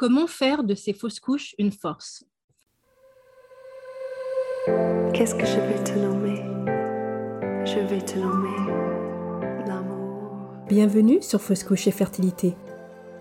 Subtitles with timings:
[0.00, 2.24] Comment faire de ces fausses couches une force?
[5.12, 6.36] Qu'est-ce que je vais te nommer?
[7.66, 8.56] Je vais te nommer
[9.66, 10.54] l'amour.
[10.70, 12.54] Bienvenue sur Fausse couche et fertilité,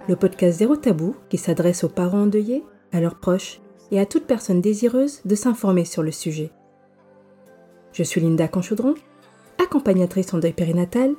[0.07, 2.63] le podcast zéro tabou qui s'adresse aux parents endeuillés,
[2.93, 3.59] à leurs proches
[3.91, 6.50] et à toute personne désireuse de s'informer sur le sujet.
[7.91, 8.96] Je suis Linda Conchaudron,
[9.61, 11.16] accompagnatrice en deuil périnatal,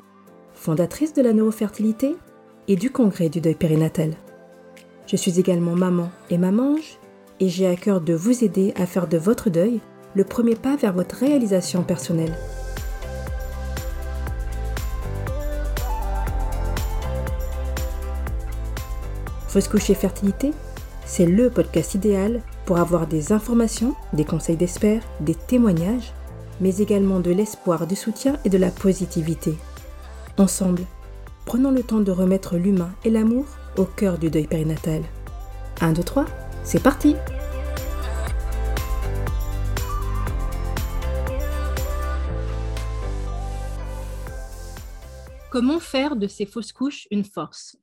[0.55, 2.17] fondatrice de la neurofertilité
[2.67, 4.17] et du congrès du deuil périnatal.
[5.11, 7.01] Je suis également maman et mamange
[7.41, 9.81] et j'ai à cœur de vous aider à faire de votre deuil
[10.15, 12.33] le premier pas vers votre réalisation personnelle.
[19.49, 20.53] Fausse et fertilité,
[21.05, 26.13] c'est le podcast idéal pour avoir des informations, des conseils d'experts, des témoignages,
[26.61, 29.57] mais également de l'espoir, du soutien et de la positivité.
[30.39, 30.83] Ensemble,
[31.47, 35.03] prenons le temps de remettre l'humain et l'amour au cœur du deuil périnatal.
[35.81, 36.27] 1, 2, 3,
[36.65, 37.17] c'est parti
[45.51, 47.77] Comment faire de ces fausses couches une force?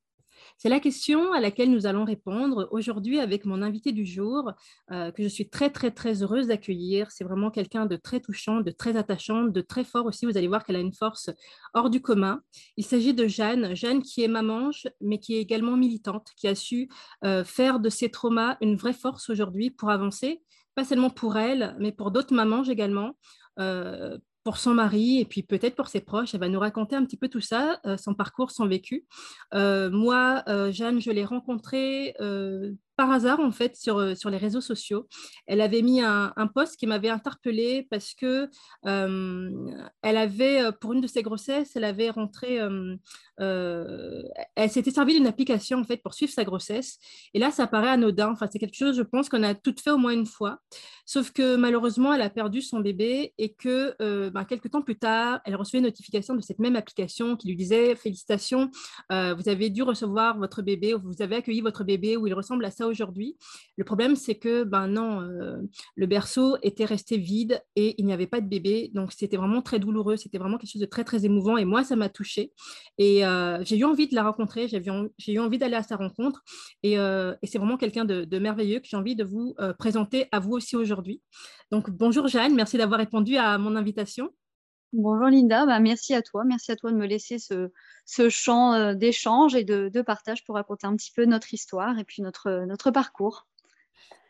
[0.58, 4.52] C'est la question à laquelle nous allons répondre aujourd'hui avec mon invité du jour,
[4.92, 7.12] euh, que je suis très, très, très heureuse d'accueillir.
[7.12, 10.26] C'est vraiment quelqu'un de très touchant, de très attachant, de très fort aussi.
[10.26, 11.30] Vous allez voir qu'elle a une force
[11.76, 12.42] hors du commun.
[12.76, 16.56] Il s'agit de Jeanne, Jeanne qui est mamange, mais qui est également militante, qui a
[16.56, 16.90] su
[17.24, 20.42] euh, faire de ses traumas une vraie force aujourd'hui pour avancer,
[20.74, 23.16] pas seulement pour elle, mais pour d'autres mamanges également.
[23.60, 24.18] Euh,
[24.48, 26.34] pour son mari et puis peut-être pour ses proches.
[26.34, 29.04] Elle va nous raconter un petit peu tout ça, euh, son parcours, son vécu.
[29.54, 32.16] Euh, moi, euh, Jeanne, je l'ai rencontrée
[32.98, 35.08] par hasard, en fait, sur, euh, sur les réseaux sociaux.
[35.46, 38.50] Elle avait mis un, un post qui m'avait interpellée parce que
[38.88, 42.60] euh, elle avait, euh, pour une de ses grossesses, elle avait rentré,
[43.38, 46.98] elle s'était servie d'une application, en fait, pour suivre sa grossesse.
[47.36, 48.32] Et là, ça paraît anodin.
[48.32, 50.58] Enfin, c'est quelque chose, je pense, qu'on a toutes fait au moins une fois.
[51.06, 53.96] Sauf que malheureusement, elle a perdu son bébé et que
[54.30, 57.56] ben, quelques temps plus tard, elle recevait une notification de cette même application qui lui
[57.56, 58.72] disait Félicitations,
[59.12, 62.72] vous avez dû recevoir votre bébé, vous avez accueilli votre bébé où il ressemble à
[62.72, 63.38] ça aujourd'hui.
[63.78, 65.58] Le problème, c'est que ben non, euh,
[65.96, 68.92] le berceau était resté vide et il n'y avait pas de bébé.
[68.94, 70.18] Donc, c'était vraiment très douloureux.
[70.18, 71.58] C'était vraiment quelque chose de très, très émouvant.
[71.58, 72.52] Et moi, ça m'a touchée.
[72.98, 74.68] Et euh, j'ai eu envie de la rencontrer.
[74.68, 74.82] J'ai
[75.34, 76.44] eu, envie d'aller à sa rencontre.
[76.84, 80.52] Et, euh, c'est vraiment quelqu'un de, merveilleux que j'ai envie de vous présenter à vous
[80.52, 81.22] aussi aujourd'hui.
[81.72, 82.56] Donc, bonjour Jeanne.
[82.56, 84.32] Merci d'avoir répondu à mon invitation.
[84.94, 86.46] Bonjour Linda, bah, merci à toi.
[86.46, 90.88] Merci à toi de me laisser ce, champ euh, d'échange et de, partage pour raconter
[90.88, 93.48] un petit peu notre histoire et puis notre, notre parcours.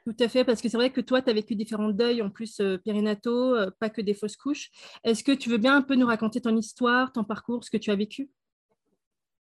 [0.05, 2.29] Tout à fait, parce que c'est vrai que toi, tu as vécu différents deuils, en
[2.29, 4.71] plus euh, périnataux, euh, pas que des fausses couches.
[5.03, 7.77] Est-ce que tu veux bien un peu nous raconter ton histoire, ton parcours, ce que
[7.77, 8.31] tu as vécu?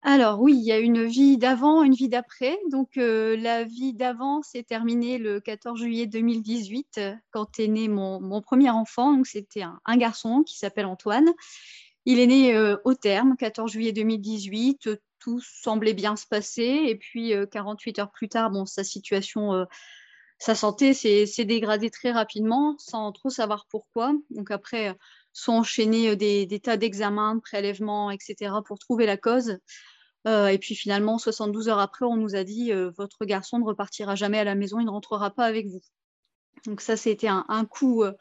[0.03, 2.57] Alors oui, il y a une vie d'avant, une vie d'après.
[2.71, 7.01] Donc euh, la vie d'avant s'est terminée le 14 juillet 2018
[7.33, 9.13] quand est né mon, premier enfant.
[9.13, 11.33] Donc c'était un, garçon qui s'appelle Antoine.
[12.05, 14.91] Il est né euh, au terme, 14 juillet 2018.
[15.19, 16.85] Tout semblait bien se passer.
[16.87, 19.67] Et puis 48 euh, heures plus tard, bon, sa situation,
[20.39, 24.13] sa santé s'est dégradée très rapidement sans trop savoir pourquoi.
[24.31, 24.97] Donc après,
[25.37, 28.55] sont enchaînés des, des tas d'examens, de prélèvements, etc.
[28.65, 29.59] pour trouver la cause.
[30.27, 33.65] Euh, et puis finalement, 72 heures après, on nous a dit euh, votre garçon ne
[33.65, 35.83] repartira jamais à la maison, il ne rentrera pas avec vous.
[36.65, 38.13] Donc ça, c'était un, coup, euh,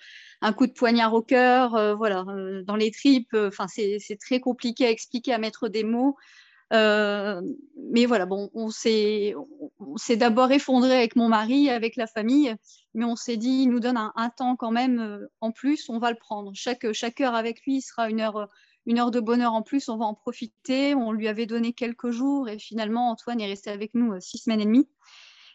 [0.42, 2.26] un coup de poignard au cœur, voilà,
[2.66, 3.34] dans les tripes.
[3.34, 6.18] Enfin, c'est très compliqué à expliquer, à mettre des mots.
[6.72, 9.36] Mais voilà, bon, on s'est
[10.18, 12.56] d'abord effondré avec mon mari, avec la famille,
[12.94, 16.12] mais on s'est dit, il nous donne un, temps quand même en plus, on va
[16.12, 16.52] le prendre.
[16.56, 16.86] Chaque,
[17.22, 18.50] heure avec lui sera une heure
[18.86, 20.94] une heure de bonheur en plus, on va en profiter.
[20.96, 24.40] On lui avait donné quelques jours et finalement, Antoine est resté avec nous euh, six
[24.40, 24.88] semaines et demie.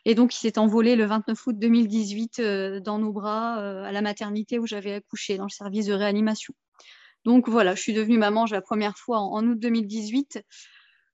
[0.04, 3.92] Et donc, il s'est envolé le 29 août 2018 euh, dans nos bras euh, à
[3.92, 6.54] la maternité où j'avais accouché, dans le service de réanimation.
[7.24, 10.42] Donc voilà, je suis devenue maman la première fois en, août 2018.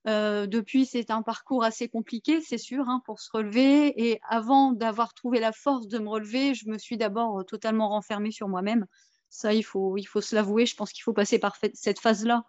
[0.07, 3.93] Depuis, c'est un parcours assez compliqué, c'est sûr, hein, pour se relever.
[4.09, 8.31] Et avant d'avoir trouvé la force de me relever, je me suis d'abord totalement renfermée
[8.31, 8.87] sur moi-même.
[9.31, 10.67] Ça, il faut, il faut se l'avouer.
[10.67, 12.45] Je pense qu'il faut passer par cette phase-là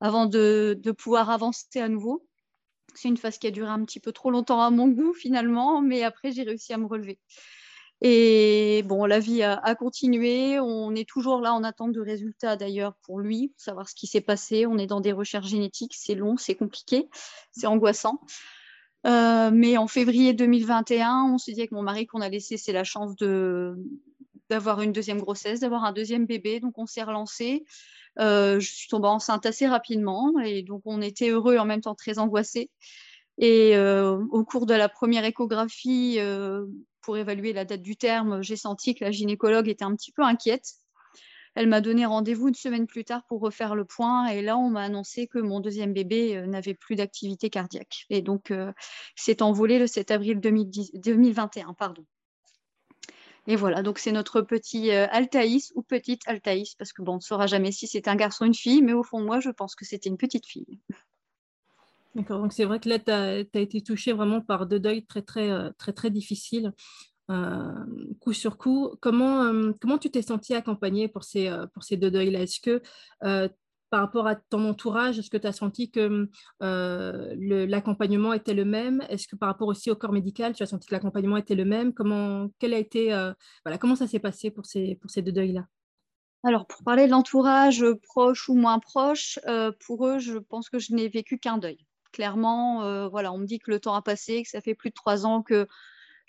[0.00, 2.26] avant de, pouvoir avancer à nouveau.
[2.94, 5.80] C'est une phase qui a duré un petit peu trop longtemps à mon goût finalement,
[5.80, 7.20] mais après j'ai réussi à me relever.
[8.02, 10.58] Et bon, la vie a, continué.
[10.58, 14.06] On est toujours là en attente de résultats d'ailleurs pour lui, pour savoir ce qui
[14.06, 14.66] s'est passé.
[14.66, 17.08] On est dans des recherches génétiques, c'est long, c'est compliqué,
[17.52, 18.20] c'est angoissant.
[19.06, 22.72] Euh, mais en février 2021, on s'est dit avec mon mari qu'on a laissé c'est
[22.72, 23.74] la chance de,
[24.50, 26.60] d'avoir une deuxième grossesse, d'avoir un deuxième bébé.
[26.60, 27.64] Donc on s'est relancé.
[28.18, 31.80] Euh, je suis tombée enceinte assez rapidement et donc on était heureux et en même
[31.82, 32.70] temps très angoissés.
[33.42, 36.18] Et au cours de la première échographie,
[37.02, 40.22] pour évaluer la date du terme, j'ai senti que la gynécologue était un petit peu
[40.22, 40.74] inquiète.
[41.56, 44.28] Elle m'a donné rendez-vous une semaine plus tard pour refaire le point.
[44.28, 48.06] Et là, on m'a annoncé que mon deuxième bébé euh, n'avait plus d'activité cardiaque.
[48.08, 48.72] Et donc, euh,
[49.16, 51.74] c'est envolé le 7 avril 2021.
[51.74, 52.04] Pardon.
[53.46, 57.16] Et voilà, donc c'est notre petit euh, Altaïs ou petite Altaïs, parce que bon, on
[57.16, 59.50] ne saura jamais si c'est un garçon ou une fille, mais au fond, moi, je
[59.50, 60.78] pense que c'était une petite fille.
[62.14, 65.22] D'accord, donc c'est vrai que là, tu as, été touchée vraiment par deux deuils très,
[65.22, 66.72] très, très, très difficiles.
[67.30, 67.72] Euh,
[68.20, 68.96] coup sur coup.
[69.00, 72.40] Comment, euh, comment tu t'es sentie accompagnée pour ces, euh, pour ces deux deuils-là?
[72.40, 72.82] Est-ce que
[73.90, 76.28] par rapport à ton entourage, est-ce que tu as senti que
[76.60, 79.02] l'accompagnement était le même?
[79.08, 81.64] Est-ce que par rapport aussi au corps médical, tu as senti que l'accompagnement était le
[81.64, 81.92] même?
[81.92, 83.08] Comment, quel a été,
[83.64, 85.66] voilà, comment ça s'est passé pour ces, pour ces deux deuils-là?
[86.44, 89.40] Alors, pour parler de l'entourage proche ou moins proche,
[89.84, 91.84] pour eux, je pense que je n'ai vécu qu'un deuil.
[92.12, 94.94] Clairement, voilà, on me dit que le temps a passé, que ça fait plus de
[94.94, 95.66] trois ans que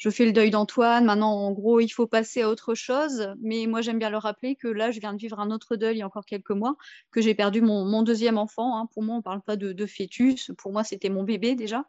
[0.01, 1.05] je fais le deuil d'Antoine.
[1.05, 3.35] Maintenant, en gros, il faut passer à autre chose.
[3.39, 5.97] Mais moi, j'aime bien le rappeler que là, je viens de vivre un autre deuil
[5.97, 6.75] il y a encore quelques mois,
[7.11, 8.79] que j'ai perdu mon, deuxième enfant.
[8.79, 8.87] Hein.
[8.93, 10.51] Pour moi, on ne parle pas de, fœtus.
[10.57, 11.85] Pour moi, c'était mon bébé déjà.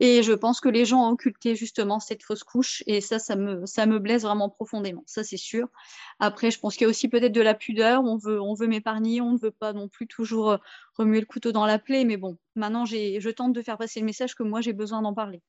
[0.00, 2.82] Et je pense que les gens ont occulté justement cette fausse couche.
[2.86, 5.02] Et ça, ça me, ça me blesse vraiment profondément.
[5.06, 5.68] Ça, c'est sûr.
[6.20, 8.04] Après, je pense qu'il y a aussi peut-être de la pudeur.
[8.04, 9.20] On veut, on veut m'épargner.
[9.20, 10.56] On ne veut pas non plus toujours euh,
[10.94, 12.04] remuer le couteau dans la plaie.
[12.04, 15.14] Mais bon, maintenant, je tente de faire passer le message que moi, j'ai besoin d'en
[15.14, 15.42] parler.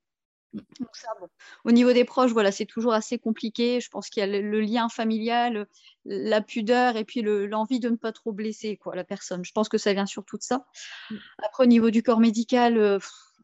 [1.63, 3.80] Au niveau des proches, voilà, c'est toujours assez compliqué.
[3.80, 5.68] Je pense qu'il y a le, lien familial,
[6.06, 9.46] la pudeur et puis l'envie de ne pas trop blesser quoi, la personne.
[9.46, 10.66] Je pense que ça vient surtout de ça.
[11.12, 11.16] Mm.
[11.44, 13.00] Après, au niveau du corps médical, euh,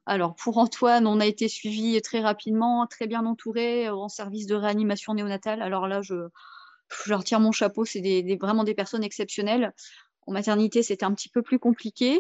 [0.06, 4.46] alors pour Antoine, on a été suivi très rapidement, très bien entouré euh, en service
[4.46, 5.62] de réanimation néonatale.
[5.62, 6.28] Alors là, je,
[7.06, 9.74] je retire mon chapeau, c'est vraiment des personnes exceptionnelles.
[10.28, 12.20] En maternité, c'était un petit peu plus compliqué.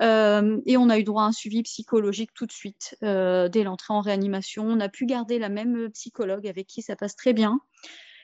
[0.00, 3.64] Euh, et on a eu droit à un suivi psychologique tout de suite euh, dès
[3.64, 4.64] l'entrée en réanimation.
[4.64, 7.60] On a pu garder la même psychologue avec qui ça passe très bien.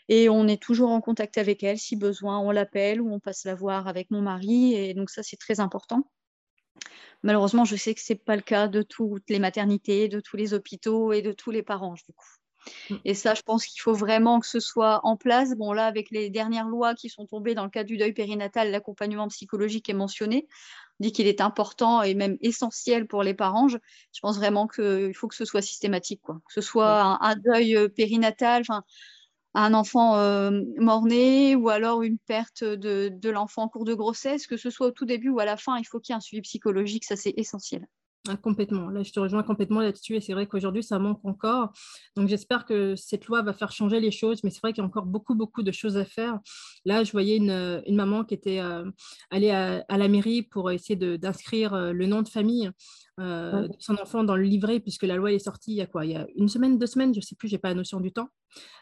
[0.08, 1.79] Et on est toujours en contact avec elle.
[1.79, 4.75] Si besoin, on l'appelle ou on passe la voir avec mon mari.
[4.75, 6.08] Et donc ça, c'est très important.
[7.23, 10.37] Malheureusement, je sais que ce n'est pas le cas de toutes les maternités, de tous
[10.37, 12.29] les hôpitaux et de tous les parents, du coup.
[12.91, 12.97] Mm.
[13.05, 15.55] Et ça, je pense qu'il faut vraiment que ce soit en place.
[15.56, 18.71] Bon, là, avec les dernières lois qui sont tombées dans le cadre du deuil périnatal,
[18.71, 20.49] l'accompagnement psychologique est mentionné
[21.00, 23.79] dit qu'il est important et même essentiel pour les parents, je,
[24.23, 26.41] pense vraiment qu'il faut que ce soit systématique, quoi.
[26.47, 28.62] que ce soit un, deuil euh, périnatal,
[29.55, 34.47] un enfant euh, mort-né ou alors une perte de, de l'enfant en cours de grossesse,
[34.47, 36.19] que ce soit au tout début ou à la fin, il faut qu'il y ait
[36.19, 37.87] un suivi psychologique, ça c'est essentiel.
[38.26, 38.88] Ah, complètement.
[38.88, 40.17] Là, je te rejoins complètement là-dessus.
[40.17, 41.73] Et c'est vrai qu'aujourd'hui, ça manque encore.
[42.17, 44.43] Donc, j'espère que cette loi va faire changer les choses.
[44.43, 46.38] Mais c'est vrai qu'il y a encore beaucoup, beaucoup de choses à faire.
[46.87, 48.91] Là, je voyais une, une maman qui était euh,
[49.31, 52.71] allée à, la mairie pour essayer d'inscrire euh, le nom de famille
[53.21, 55.87] euh, de son enfant dans le livret, puisque la loi est sortie il y a
[55.87, 56.06] quoi?
[56.06, 57.75] Il y a une semaine, deux semaines, je ne sais plus, je n'ai pas la
[57.75, 58.31] notion du temps.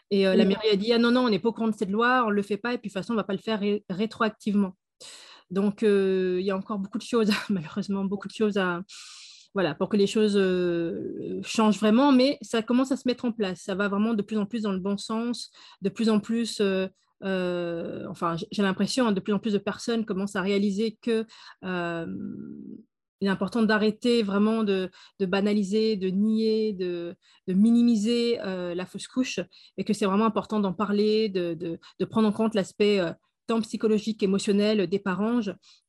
[0.09, 1.89] Et la mairie a dit Ah non, non, on n'est pas au courant de cette
[1.89, 2.73] loi, on ne le fait pas.
[2.73, 4.77] Et puis, de toute façon, on ne va pas le faire rétroactivement.
[5.49, 8.81] Donc, il y a encore beaucoup de choses, malheureusement, beaucoup de choses à
[9.53, 13.31] voilà, pour que les choses euh, changent vraiment, mais ça commence à se mettre en
[13.31, 13.61] place.
[13.61, 15.51] Ça va vraiment de plus en plus dans le bon sens,
[15.81, 16.87] de plus en plus, euh,
[17.23, 21.25] euh, enfin, j'ai l'impression, hein, de plus en plus de personnes commencent à réaliser que
[23.21, 24.91] il est important d'arrêter vraiment de,
[25.21, 27.15] banaliser, de nier, de,
[27.47, 29.39] minimiser la fausse couche,
[29.77, 31.79] et que c'est vraiment important d'en parler, de,
[32.09, 32.99] prendre en compte l'aspect
[33.47, 35.41] tant psychologique, émotionnel des parents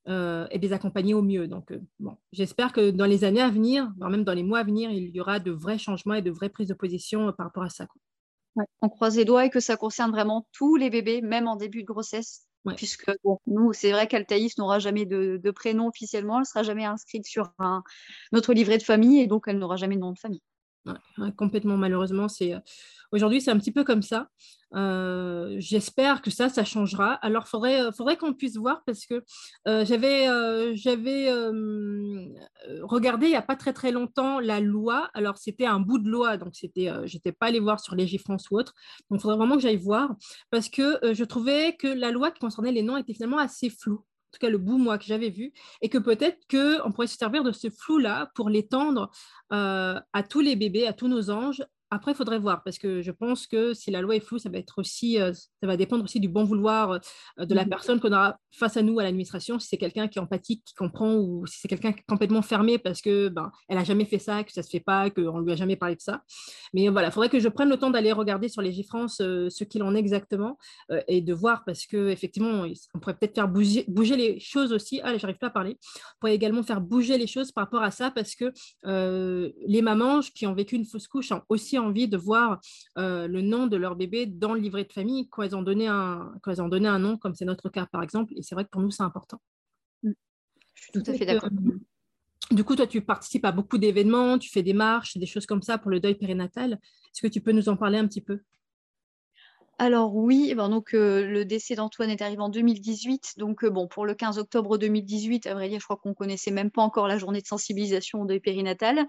[0.08, 1.46] euh, et les accompagner au mieux.
[1.46, 4.60] Donc, euh, bon, j'espère que dans les années à venir, voire même dans les mois
[4.60, 7.32] à venir, il y aura de vrais changements et de vraies prises de position euh,
[7.32, 7.86] par rapport à ça.
[8.80, 11.82] on croise les doigts et que ça concerne vraiment tous les bébés, même en début
[11.82, 12.46] de grossesse.
[12.76, 13.12] Puisque
[13.46, 17.52] nous, c'est vrai qu'Altaïs n'aura jamais de, prénom officiellement, elle ne sera jamais inscrite sur
[18.32, 20.40] notre livret de famille et donc elle n'aura jamais de nom de famille.
[21.36, 22.54] complètement, malheureusement, c'est
[23.14, 24.28] Aujourd'hui, c'est un petit peu comme ça.
[24.74, 27.12] Euh, j'espère que ça, ça changera.
[27.22, 29.22] Alors, il faudrait, euh, faudrait qu'on puisse voir parce que
[29.68, 30.28] euh, j'avais,
[32.82, 35.10] regardé il n'y a pas très très longtemps la loi.
[35.14, 38.58] Alors, c'était un bout de loi, donc c'était, j'étais pas allée voir sur Légifrance ou
[38.58, 38.74] autre.
[39.08, 40.16] Donc, il faudrait vraiment que j'aille voir
[40.50, 44.02] parce que je trouvais que la loi qui concernait les noms était finalement assez floue
[44.02, 47.16] en tout cas le bout moi que j'avais vu, et que peut-être qu'on pourrait se
[47.16, 49.12] servir de ce flou-là pour l'étendre
[49.50, 51.64] à tous les bébés, à tous nos anges,
[51.94, 54.48] après, il faudrait voir parce que je pense que si la loi est floue, ça
[54.48, 57.00] va être aussi, ça va dépendre aussi du bon vouloir
[57.38, 59.58] de la mmh personne qu'on aura face à nous à l'administration.
[59.58, 62.42] Si c'est quelqu'un qui est empathique, qui comprend, ou si c'est quelqu'un qui est complètement
[62.42, 65.40] fermé parce que ben, elle a jamais fait ça, que ça se fait pas, qu'on
[65.40, 66.22] lui a jamais parlé de ça.
[66.72, 69.64] Mais voilà, il faudrait que je prenne le temps d'aller regarder sur les GFrance ce
[69.64, 70.58] qu'il en est exactement
[71.08, 75.00] et de voir parce que effectivement, on pourrait peut-être faire bouger, bouger les choses aussi.
[75.02, 75.78] Ah, j'arrive pas à parler.
[75.80, 78.52] On pourrait également faire bouger les choses par rapport à ça parce que
[79.66, 82.60] les mamans qui ont vécu une fausse couche ont aussi envie de voir
[82.98, 85.86] euh, le nom de leur bébé dans le livret de famille quand elles ont donné
[85.86, 88.32] un, quand elles ont donné un nom, comme c'est notre cas par exemple.
[88.36, 89.40] Et c'est vrai que pour nous, c'est important.
[90.02, 90.12] Mm.
[90.74, 91.50] Je suis tout à fait d'accord.
[91.52, 91.78] Euh,
[92.50, 95.62] du coup, toi, tu participes à beaucoup d'événements, tu fais des marches, des choses comme
[95.62, 96.72] ça pour le deuil périnatal.
[96.72, 98.40] Est-ce que tu peux nous en parler un petit peu?
[99.78, 104.06] Alors oui, ben donc euh, le décès d'Antoine est arrivé en 2018, donc bon pour
[104.06, 107.18] le 15 octobre 2018, à vrai dire, je crois qu'on connaissait même pas encore la
[107.18, 109.04] journée de sensibilisation au deuil périnatal.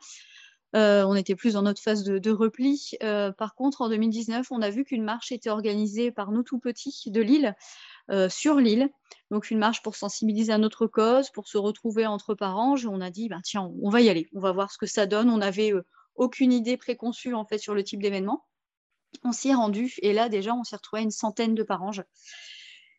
[0.75, 2.91] Euh, on était plus dans notre phase de, repli.
[3.03, 6.59] Euh, par contre, en 2019, on a vu qu'une marche était organisée par nous tout
[6.59, 7.55] petits de Lille,
[8.11, 8.89] euh, sur l'île.
[9.31, 12.75] Donc une marche pour sensibiliser à notre cause, pour se retrouver entre parents.
[12.87, 15.05] On a dit, ben, tiens, on va y aller, on va voir ce que ça
[15.05, 15.29] donne.
[15.29, 15.73] On n'avait
[16.15, 18.45] aucune idée préconçue en fait sur le type d'événement.
[19.23, 21.91] On s'y est rendu et là déjà, on s'est retrouvé à une centaine de parents.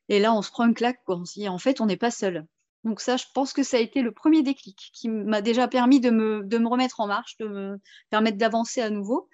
[0.09, 1.03] Et là, on se prend une claque.
[1.05, 1.17] Quoi.
[1.17, 2.47] On se dit, en fait, on n'est pas seul.
[2.87, 5.99] Donc ça, je pense que ça a été le premier déclic qui m'a déjà permis
[5.99, 9.29] de me, de me, remettre en marche, de me permettre d'avancer à nouveau.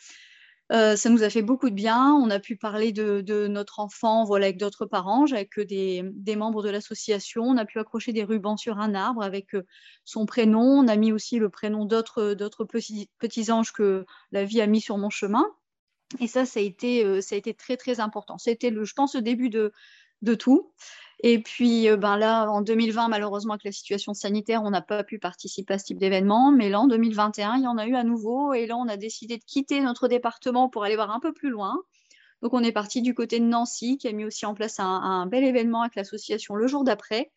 [0.73, 2.15] Euh, ça nous a fait beaucoup de bien.
[2.15, 6.03] On a pu parler de, notre enfant voilà, avec d'autres parents, avec des,
[6.35, 7.43] membres de l'association.
[7.43, 9.67] On a pu accrocher des rubans sur un arbre avec euh,
[10.07, 10.63] son prénom.
[10.63, 14.81] On a mis aussi le prénom d'autres, petits, petits anges que la vie a mis
[14.81, 15.45] sur mon chemin.
[16.21, 18.39] Et ça, ça a été, euh, ça a été très, très important.
[18.39, 19.75] C'était, je pense, le début de,
[20.23, 20.73] de tout.
[21.23, 25.05] Et puis euh, ben là, en 2020, malheureusement, avec la situation sanitaire, on n'a pas
[25.05, 26.51] pu participer à ce type d'événement.
[26.51, 28.53] Mais là, en 2021, il y en a eu à nouveau.
[28.55, 31.51] Et là, on a décidé de quitter notre département pour aller voir un peu plus
[31.51, 31.77] loin.
[32.43, 35.27] Donc, on est parti du côté de Nancy, qui a mis aussi en place un,
[35.27, 37.31] bel événement avec l'association le jour d'après,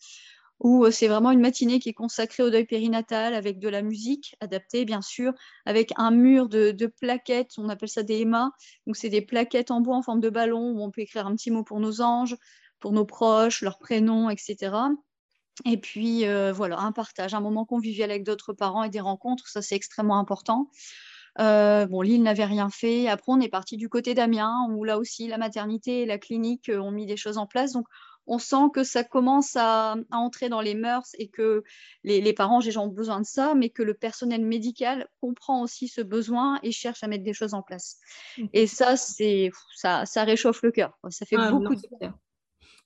[0.59, 3.83] où euh, c'est vraiment une matinée qui est consacrée au deuil périnatal avec de la
[3.83, 5.31] musique adaptée, bien sûr,
[5.65, 8.51] avec un mur de, de plaquettes, on appelle ça des EMA.
[8.87, 11.35] Donc, c'est des plaquettes en bois en forme de ballon où on peut écrire un
[11.35, 12.35] petit mot pour nos anges,
[12.79, 14.71] pour nos proches, leurs prénoms, etc.
[15.63, 19.47] Et puis euh, voilà, un partage, un moment convivial avec d'autres parents et des rencontres,
[19.47, 20.69] ça c'est extrêmement important.
[21.39, 23.07] Euh, bon, Lille n'avait rien fait.
[23.07, 26.69] Après, on est parti du côté d'Amiens, où là aussi la maternité et la clinique
[26.69, 27.73] euh, ont mis des choses en place.
[27.73, 27.87] Donc,
[28.27, 31.63] on sent que ça commence à, entrer dans les mœurs et que
[32.03, 36.01] les, parents, gens ont besoin de ça, mais que le personnel médical comprend aussi ce
[36.01, 37.99] besoin et cherche à mettre des choses en place.
[38.53, 40.97] Et ça, c'est ça, ça réchauffe le cœur.
[41.09, 41.81] Ça fait ah, beaucoup de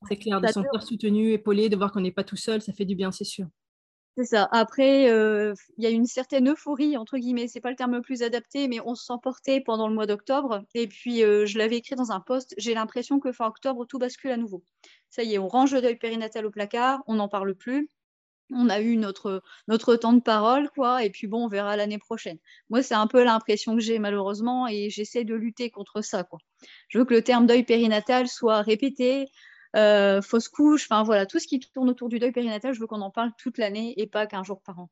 [0.07, 2.73] c'est clair, de se sentir soutenu, épaulé, de voir qu'on n'est pas tout seul, ça
[2.73, 3.47] fait du bien, c'est sûr.
[4.17, 4.49] C'est ça.
[4.51, 8.01] Après, euh, il y a une certaine euphorie, entre guillemets, c'est pas le terme le
[8.01, 10.63] plus adapté, mais on se sent porté pendant le mois d'octobre.
[10.73, 13.97] Et puis, euh, je l'avais écrit dans un post, j'ai l'impression que fin octobre, tout
[13.97, 14.61] bascule à nouveau.
[15.09, 17.87] Ça y est, on range le deuil périnatal au placard, on n'en parle plus.
[18.51, 21.99] On a eu notre, notre temps de parole, quoi, et puis bon, on verra l'année
[21.99, 22.39] prochaine.
[22.69, 26.39] Moi, c'est un peu l'impression que j'ai, malheureusement, et j'essaie de lutter contre ça, quoi.
[26.89, 29.27] Je veux que le terme deuil périnatal soit répété,
[29.75, 32.87] euh, fausse couche, enfin voilà, tout ce qui tourne autour du deuil périnatal, je veux
[32.87, 34.89] qu'on en parle toute l'année et pas qu'un jour par an.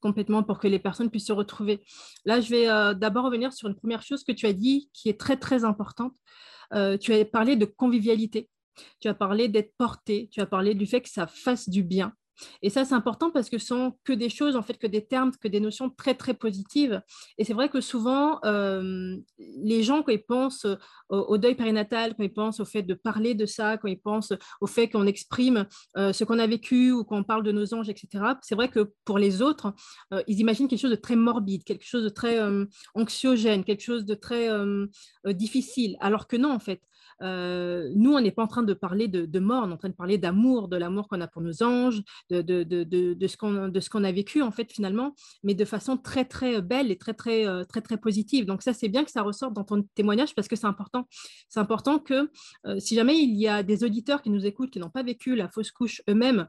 [0.00, 1.84] Complètement pour que les personnes puissent se retrouver.
[2.24, 5.08] Là, je vais euh, d'abord revenir sur une première chose que tu as dit qui
[5.08, 6.14] est très très importante.
[6.74, 8.48] Euh, tu as parlé de convivialité,
[9.00, 12.14] tu as parlé d'être porté, tu as parlé du fait que ça fasse du bien.
[12.62, 15.04] Et ça, c'est important parce que ce sont que des choses, en fait, que des
[15.04, 17.02] termes, que des notions très, très positives.
[17.38, 20.66] Et c'est vrai que souvent, euh, les gens, quand ils pensent
[21.08, 24.32] au, deuil périnatal, quand ils pensent au fait de parler de ça, quand ils pensent
[24.60, 27.88] au fait qu'on exprime euh, ce qu'on a vécu ou qu'on parle de nos anges,
[27.88, 29.74] etc., c'est vrai que pour les autres,
[30.12, 32.38] euh, ils imaginent quelque chose de très morbide, quelque chose de très
[32.94, 34.48] anxiogène, quelque chose de très
[35.26, 35.96] difficile.
[36.00, 36.80] Alors que non, en fait,
[37.20, 39.94] nous, on n'est pas en train de parler de, mort, on est en train de
[39.94, 43.26] parler d'amour, de l'amour qu'on a pour nos anges, de, de, de
[43.80, 47.14] ce qu'on a vécu, en fait, finalement, mais de façon très, très belle et très,
[47.14, 48.46] très, euh, très, très, positive.
[48.46, 51.06] Donc, ça, c'est bien que ça ressorte dans ton témoignage parce que c'est important.
[51.48, 52.30] C'est important que
[52.66, 55.36] euh, si jamais il y a des auditeurs qui nous écoutent, qui n'ont pas vécu
[55.36, 56.46] la fausse couche eux-mêmes,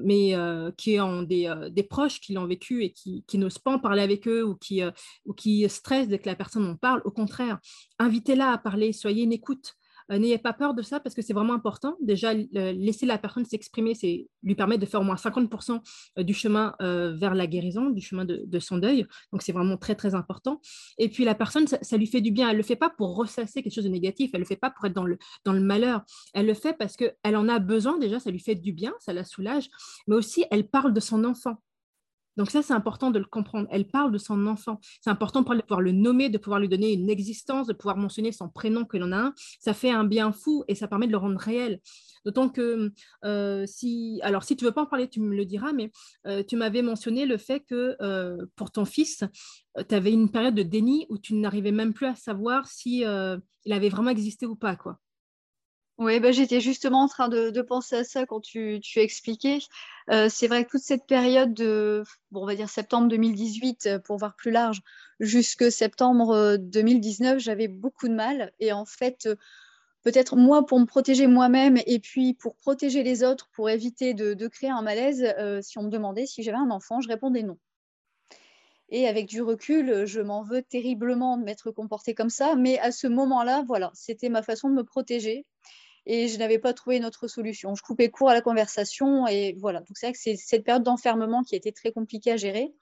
[0.00, 0.34] mais
[0.78, 4.00] qui ont des, des, proches qui l'ont vécu et qui, qui n'osent pas en parler
[4.00, 4.80] avec eux ou qui,
[5.26, 7.02] ou qui stressent dès que la personne en parle.
[7.04, 7.58] Au contraire,
[7.98, 9.74] invitez-la à parler, soyez une écoute.
[10.10, 11.96] Euh, n'ayez pas peur de ça parce que c'est vraiment important.
[12.00, 15.80] Déjà, laisser la personne s'exprimer, c'est lui permettre de faire au moins 50%
[16.18, 19.06] euh, du chemin euh, vers la guérison, du chemin de, son deuil.
[19.32, 20.60] Donc, c'est vraiment très, très important.
[20.98, 22.48] Et puis, la personne, ça, lui fait du bien.
[22.48, 24.30] Elle ne le fait pas pour ressasser quelque chose de négatif.
[24.32, 26.02] Elle ne le fait pas pour être dans le, dans le malheur.
[26.34, 27.98] Elle le fait parce qu'elle en a besoin.
[27.98, 29.68] Déjà, ça lui fait du bien, ça la soulage.
[30.06, 31.56] Mais aussi, elle parle de son enfant
[32.36, 33.68] Donc ça, c'est important de le comprendre.
[33.70, 34.80] Elle parle de son enfant.
[35.00, 37.72] C'est important pour elle de pouvoir le nommer, de pouvoir lui donner une existence, de
[37.72, 39.34] pouvoir mentionner son prénom que l'on a un.
[39.60, 41.80] Ça fait un bien fou et ça permet de le rendre réel.
[42.24, 42.92] D'autant que
[43.24, 45.90] euh, si, alors si tu veux pas en parler, tu me le diras, mais
[46.26, 49.24] euh, tu m'avais mentionné le fait que euh, pour ton fils,
[49.88, 53.04] tu avais une période de déni où tu n'arrivais même plus à savoir si
[53.64, 54.98] il avait vraiment existé ou pas, quoi.
[56.02, 59.60] Oui, bah, j'étais justement en train de, penser à ça quand tu, expliquais.
[60.08, 64.34] c'est vrai que toute cette période de, bon, on va dire septembre 2018, pour voir
[64.34, 64.80] plus large,
[65.20, 68.52] jusque septembre 2019, j'avais beaucoup de mal.
[68.58, 69.28] Et en fait,
[70.02, 74.48] peut-être moi pour me protéger moi-même et puis pour protéger les autres, pour éviter de,
[74.48, 77.58] créer un malaise, euh, si on me demandait si j'avais un enfant, je répondais non.
[78.88, 82.90] Et avec du recul, je m'en veux terriblement de m'être comportée comme ça, mais à
[82.90, 85.46] ce moment-là, voilà, c'était ma façon de me protéger
[86.06, 87.74] et je n'avais pas trouvé une autre solution.
[87.74, 89.80] Je coupais court à la conversation et voilà.
[89.80, 92.72] Donc c'est vrai que c'est cette période d'enfermement qui a été très compliquée à gérer.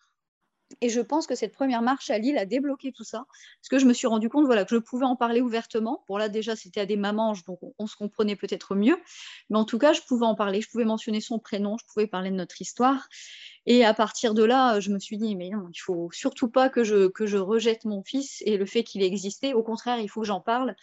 [0.81, 3.25] Et je pense que cette première marche à Lille a débloqué tout ça,
[3.61, 6.05] parce que je me suis rendu compte voilà, que je pouvais en parler ouvertement.
[6.09, 8.97] Bon, là, déjà, c'était à des mamanges, donc on, se comprenait peut-être mieux.
[9.49, 12.07] Mais en tout cas, je pouvais en parler, je pouvais mentionner son prénom, je pouvais
[12.07, 13.09] parler de notre histoire.
[13.67, 16.69] Et à partir de là, je me suis dit, mais non, il faut surtout pas
[16.69, 19.55] que je, que je rejette mon fils et le fait qu'il ait existé.
[19.55, 20.77] Au contraire, il faut que j'en parle,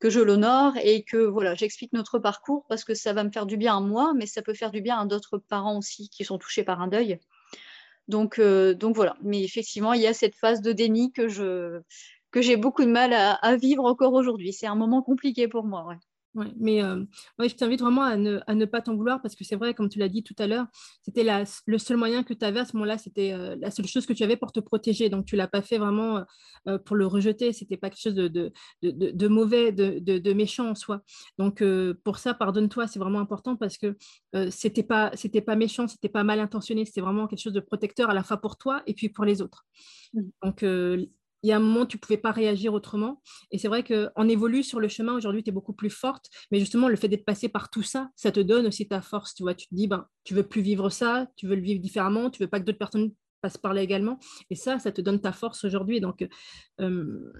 [0.00, 3.46] que je l'honore et que voilà, j'explique notre parcours parce que ça va me faire
[3.46, 6.24] du bien à moi, mais ça peut faire du bien à d'autres parents aussi qui
[6.24, 7.18] sont touchés par un deuil.
[8.08, 9.16] Donc, euh, donc voilà.
[9.22, 11.80] Mais effectivement, il y a cette phase de déni que je
[12.32, 14.52] que j'ai beaucoup de mal à, vivre encore aujourd'hui.
[14.52, 15.84] C'est un moment compliqué pour moi.
[15.86, 15.96] Ouais.
[16.34, 17.04] Ouais, mais euh,
[17.40, 19.88] je t'invite vraiment à ne, à ne pas t'en vouloir parce que c'est vrai, comme
[19.88, 20.66] tu l'as dit tout à l'heure,
[21.02, 21.24] c'était
[21.66, 24.12] le seul moyen que tu avais à ce moment-là, c'était euh, la seule chose que
[24.12, 25.08] tu avais pour te protéger.
[25.08, 26.24] Donc, tu ne l'as pas fait vraiment
[26.68, 27.52] euh, pour le rejeter.
[27.52, 31.02] Ce n'était pas quelque chose de, de, de, de mauvais, de, méchant en soi.
[31.38, 31.64] Donc,
[32.04, 33.96] pour ça, pardonne-toi, c'est vraiment important parce que
[34.32, 35.10] ce n'était pas,
[35.44, 38.22] pas méchant, ce n'était pas mal intentionné, c'était vraiment quelque chose de protecteur à la
[38.22, 39.66] fois pour toi et puis pour les autres.
[40.14, 40.20] Mmh.
[40.44, 40.64] Donc,
[41.42, 43.22] il y a un moment, tu ne pouvais pas réagir autrement.
[43.50, 45.14] Et c'est vrai qu'on évolue sur le chemin.
[45.14, 46.26] Aujourd'hui, tu es beaucoup plus forte.
[46.50, 49.34] Mais justement, le fait d'être passé par tout ça, ça te donne aussi ta force.
[49.34, 51.80] Tu vois, tu te dis, ben, tu veux plus vivre ça, tu veux le vivre
[51.80, 54.18] différemment, tu veux pas que d'autres personnes passent par là également.
[54.50, 56.00] Et ça, ça te donne ta force aujourd'hui.
[56.00, 56.26] Donc,
[56.80, 57.32] euh,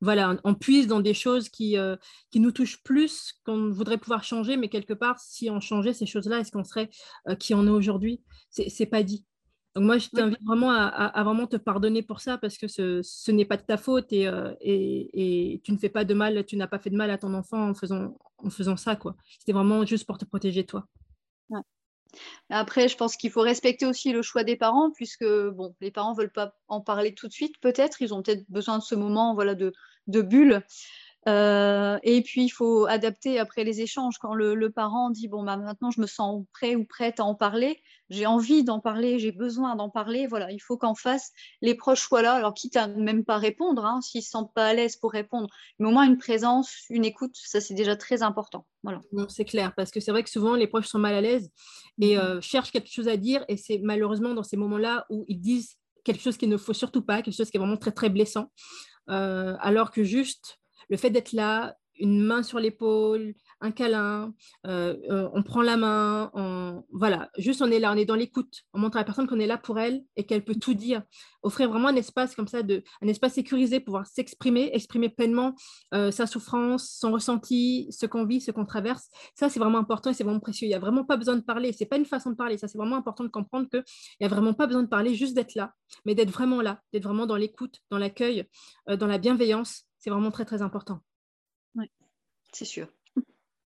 [0.00, 1.96] voilà, on puise dans des choses qui, euh,
[2.30, 6.04] qui nous touchent plus, qu'on voudrait pouvoir changer, mais quelque part, si on changeait ces
[6.04, 6.90] choses-là, est-ce qu'on serait
[7.28, 8.22] euh, qui on est aujourd'hui?
[8.50, 9.24] C'est pas dit.
[9.74, 13.44] Donc moi, je t'invite vraiment à, vraiment te pardonner pour ça parce que ce, n'est
[13.44, 16.68] pas de ta faute euh, et, et, tu ne fais pas de mal, tu n'as
[16.68, 18.94] pas fait de mal à ton enfant en faisant, en faisant ça.
[18.94, 19.16] quoi.
[19.40, 20.86] C'était vraiment juste pour te protéger toi.
[22.50, 26.12] Après, je pense qu'il faut respecter aussi le choix des parents puisque bon, les parents
[26.12, 28.02] ne veulent pas en parler tout de suite peut-être.
[28.02, 29.72] Ils ont peut-être besoin de ce moment voilà, de,
[30.06, 30.62] de bulle.
[31.28, 34.18] Euh, et puis, il faut adapter après les échanges.
[34.18, 37.34] Quand le, parent dit, bon, bah, maintenant, je me sens prêt ou prête à en
[37.34, 41.32] parler, j'ai envie d'en parler, j'ai besoin d'en parler, voilà, il faut qu'en face,
[41.62, 44.52] les proches soient là, alors quitte à même pas répondre, hein, s'ils ne se sentent
[44.54, 47.96] pas à l'aise pour répondre, mais au moins une présence, une écoute, ça, c'est déjà
[47.96, 48.66] très important.
[48.82, 49.00] Voilà.
[49.28, 51.50] c'est clair, parce que c'est vrai que souvent, les proches sont mal à l'aise
[52.00, 52.18] et mm-hmm.
[52.18, 55.78] euh, cherchent quelque chose à dire, et c'est malheureusement dans ces moments-là où ils disent
[56.04, 58.50] quelque chose qu'il ne faut surtout pas, quelque chose qui est vraiment très, très blessant,
[59.08, 64.34] euh, alors que juste le fait d'être là, une main sur l'épaule, un câlin,
[64.66, 68.62] euh, euh, on prend la main, voilà, juste on est là, on est dans l'écoute,
[68.72, 71.02] on montre à la personne qu'on est là pour elle et qu'elle peut tout dire.
[71.42, 72.60] Offrir vraiment un espace comme ça,
[73.02, 75.54] un espace sécurisé pour pouvoir s'exprimer, exprimer pleinement
[75.92, 79.08] euh, sa souffrance, son ressenti, ce qu'on vit, ce qu'on traverse.
[79.34, 80.66] Ça, c'est vraiment important et c'est vraiment précieux.
[80.66, 81.72] Il n'y a vraiment pas besoin de parler.
[81.72, 82.56] C'est pas une façon de parler.
[82.58, 83.84] Ça, c'est vraiment important de comprendre qu'il
[84.20, 87.04] n'y a vraiment pas besoin de parler, juste d'être là, mais d'être vraiment là, d'être
[87.04, 88.44] vraiment dans l'écoute, dans l'accueil,
[88.86, 91.00] dans la bienveillance c'est vraiment très, très important.
[91.76, 91.86] Oui,
[92.52, 92.88] c'est sûr.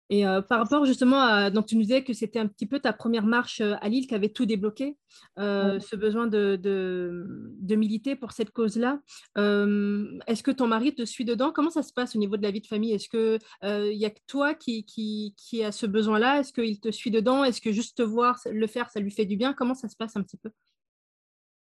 [0.10, 2.80] Et euh, par rapport justement à, donc tu nous disais que c'était un petit peu
[2.82, 4.98] ta première marche euh, à Lille qui avait tout débloqué,
[5.40, 9.00] euh, ce besoin de, de, militer pour cette cause-là.
[9.38, 11.54] Est-ce que ton mari te suit dedans?
[11.54, 12.92] Comment ça se passe au niveau de la vie de famille?
[12.92, 16.42] Est-ce qu'il il n'y a que toi qui, qui, qui a ce besoin-là?
[16.42, 17.46] Est-ce qu'il te suit dedans?
[17.46, 19.54] Est-ce que juste te voir le faire, ça lui fait du bien?
[19.54, 20.52] Comment ça se passe un petit peu?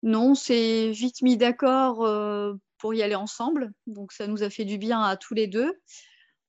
[0.03, 2.05] Non, c'est vite mis d'accord
[2.85, 3.73] pour y aller ensemble.
[3.87, 5.73] Donc ça nous a fait du bien à tous les deux.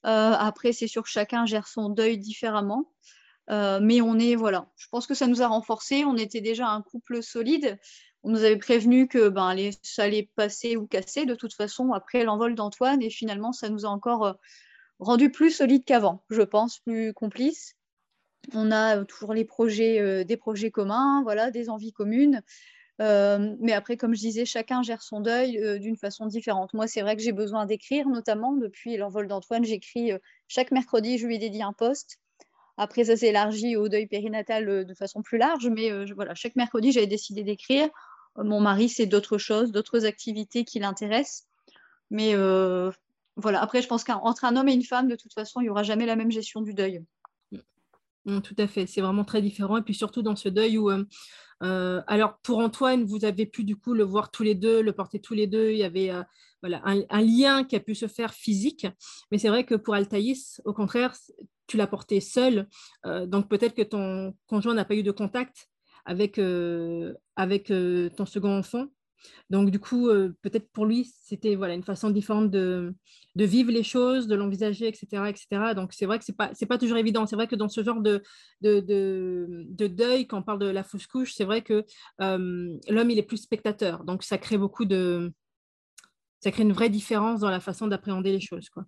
[0.05, 2.91] Euh, après, c'est sûr que chacun gère son deuil différemment.
[3.49, 6.03] Euh, mais on est, voilà, je pense que ça nous a renforcés.
[6.03, 7.79] On était déjà un couple solide.
[8.23, 12.25] On nous avait prévenu que ben, ça allait passer ou casser de toute façon après
[12.25, 13.01] l'envol d'Antoine.
[13.01, 14.33] Et finalement, ça nous a encore euh,
[14.99, 17.77] rendu plus solides qu'avant, je pense, plus complices.
[18.53, 22.43] On a toujours les projets, des projets communs, voilà, des envies communes.
[22.99, 26.73] Mais après, comme je disais, chacun gère son deuil d'une façon différente.
[26.73, 29.65] Moi, c'est vrai que j'ai besoin d'écrire, notamment depuis l'envol d'Antoine.
[29.65, 30.11] J'écris
[30.47, 32.19] chaque mercredi, je lui dédie un poste.
[32.77, 36.91] Après, ça s'est élargi au deuil périnatal de façon plus large, mais voilà, chaque mercredi,
[36.91, 37.87] j'avais décidé d'écrire.
[38.37, 41.47] Mon mari, c'est d'autres choses, d'autres activités qui l'intéressent.
[42.11, 42.35] Mais
[43.37, 45.69] voilà, après, je pense qu'entre un homme et une femme, de toute façon, il n'y
[45.69, 47.01] aura jamais la même gestion du deuil.
[48.25, 49.77] Mm, tout à fait, c'est vraiment très différent.
[49.77, 51.03] Et puis surtout dans ce deuil où, euh,
[51.63, 54.93] euh, alors pour Antoine, vous avez pu du coup le voir tous les deux, le
[54.93, 55.71] porter tous les deux.
[55.71, 56.23] Il y avait euh,
[56.63, 58.87] un, lien qui a pu se faire physique.
[59.31, 61.15] Mais c'est vrai que pour Altaïs, au contraire,
[61.67, 62.67] tu l'as porté seul.
[63.27, 65.69] donc peut-être que ton conjoint n'a pas eu de contact
[66.05, 68.87] avec ton second enfant.
[69.49, 72.93] Donc, du coup, euh, peut-être pour lui, c'était voilà, une façon différente de,
[73.35, 75.73] vivre les choses, de l'envisager, etc., etc.
[75.75, 77.25] Donc, c'est vrai que ce n'est pas, pas toujours évident.
[77.25, 78.23] C'est vrai que dans ce genre de,
[78.61, 81.85] de, de, deuil, quand on parle de la fausse couche, c'est vrai que
[82.21, 84.03] euh, l'homme, il est plus spectateur.
[84.03, 85.31] Donc, ça crée beaucoup de...
[86.39, 88.85] Ça crée une vraie différence dans la façon d'appréhender les choses, quoi.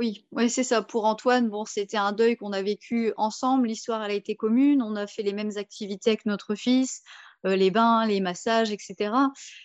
[0.00, 0.80] Oui, ouais, c'est ça.
[0.80, 3.68] Pour Antoine, bon, c'était un deuil qu'on a vécu ensemble.
[3.68, 4.80] L'histoire, elle a été commune.
[4.80, 7.02] On a fait les mêmes activités avec notre fils.
[7.46, 9.12] Euh, les bains, les massages, etc.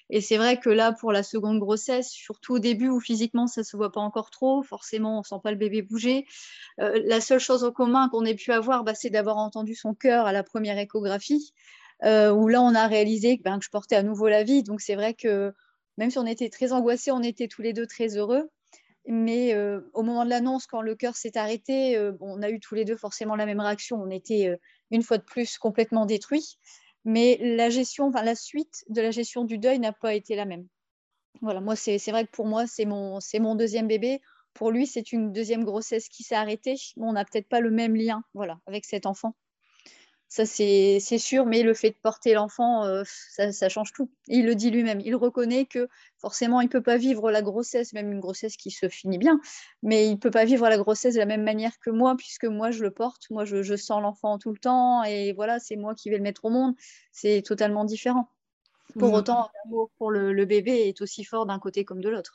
[0.09, 3.63] Et c'est vrai que là, pour la seconde grossesse, surtout au début où physiquement ça
[3.63, 6.25] se voit pas encore trop, forcément on sent pas le bébé bouger.
[6.79, 9.93] Euh, la seule chose en commun qu'on ait pu avoir, bah, c'est d'avoir entendu son
[9.93, 11.53] cœur à la première échographie,
[12.05, 14.63] euh, où là on a réalisé ben, que je portais à nouveau la vie.
[14.63, 15.53] Donc c'est vrai que
[15.97, 18.49] même si on était très angoissés, on était tous les deux très heureux.
[19.07, 19.55] Mais
[19.93, 22.95] au moment de l'annonce, quand le cœur s'est arrêté, on a eu tous les deux
[22.97, 24.01] forcément la même réaction.
[24.01, 24.57] On était
[24.89, 26.57] une fois de plus complètement détruits
[27.05, 30.45] mais la gestion, enfin la suite de la gestion du deuil n'a pas été la
[30.45, 30.67] même.
[31.41, 34.19] Voilà, moi c'est vrai que pour moi c'est mon, mon deuxième bébé.
[34.53, 36.75] Pour lui c'est une deuxième grossesse qui s'est arrêtée.
[36.97, 39.35] on n'a peut-être pas le même lien, voilà, avec cet enfant.
[40.27, 44.09] Ça, c'est sûr, mais le fait de porter l'enfant, euh, ça, change tout.
[44.27, 44.99] il le dit lui-même.
[44.99, 48.71] Il reconnaît que forcément, il ne peut pas vivre la grossesse, même une grossesse qui
[48.71, 49.39] se finit bien,
[49.83, 52.45] mais il ne peut pas vivre la grossesse de la même manière que moi, puisque
[52.45, 53.29] moi, je le porte.
[53.29, 56.45] Moi, je, sens l'enfant tout le temps, et voilà, c'est moi qui vais le mettre
[56.45, 56.73] au monde.
[57.11, 58.27] C'est totalement différent.
[58.97, 59.15] Pour mmh.
[59.15, 62.33] autant, l'amour pour le bébé est aussi fort d'un côté comme de l'autre.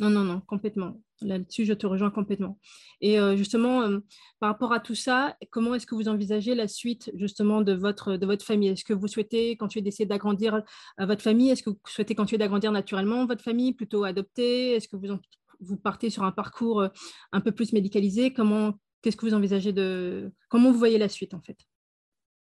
[0.00, 0.98] Non, non, non, complètement.
[1.20, 2.58] Là-dessus, je te rejoins complètement.
[3.02, 3.98] Et euh, justement, euh,
[4.40, 8.16] par rapport à tout ça, comment est-ce que vous envisagez la suite justement de votre,
[8.16, 8.70] de votre famille?
[8.70, 10.62] Est-ce que vous souhaitez continuer d'essayer d'agrandir
[11.00, 14.72] euh, votre famille Est-ce que vous souhaitez continuer d'agrandir naturellement votre famille, plutôt adopter?
[14.72, 15.18] Est-ce que vous,
[15.60, 16.88] vous partez sur un parcours
[17.32, 18.32] un peu plus médicalisé?
[18.32, 21.58] Comment, qu'est-ce que vous envisagez de, comment vous voyez la suite en fait?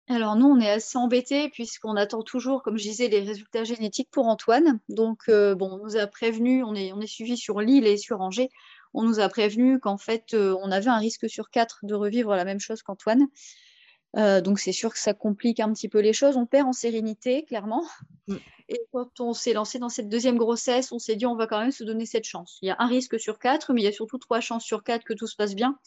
[0.08, 4.08] Alors nous, on est assez embêtés puisqu'on attend toujours, comme je disais, les résultats génétiques
[4.10, 4.78] pour Antoine.
[4.88, 7.96] Donc euh, bon, on nous a prévenu, on est, on est suivi sur Lille et
[7.96, 8.50] sur Angers,
[8.94, 12.36] on nous a prévenu qu'en fait, euh, on avait un risque sur quatre de revivre
[12.36, 13.26] la même chose qu'Antoine.
[14.16, 16.36] Euh, donc c'est sûr que ça complique un petit peu les choses.
[16.36, 17.84] On perd en sérénité, clairement.
[18.28, 18.36] Mm.
[18.68, 21.60] Et quand on s'est lancé dans cette deuxième grossesse, on s'est dit on va quand
[21.60, 22.58] même se donner cette chance.
[22.62, 24.84] Il y a un risque sur quatre, mais il y a surtout trois chances sur
[24.84, 25.78] quatre que tout se passe bien.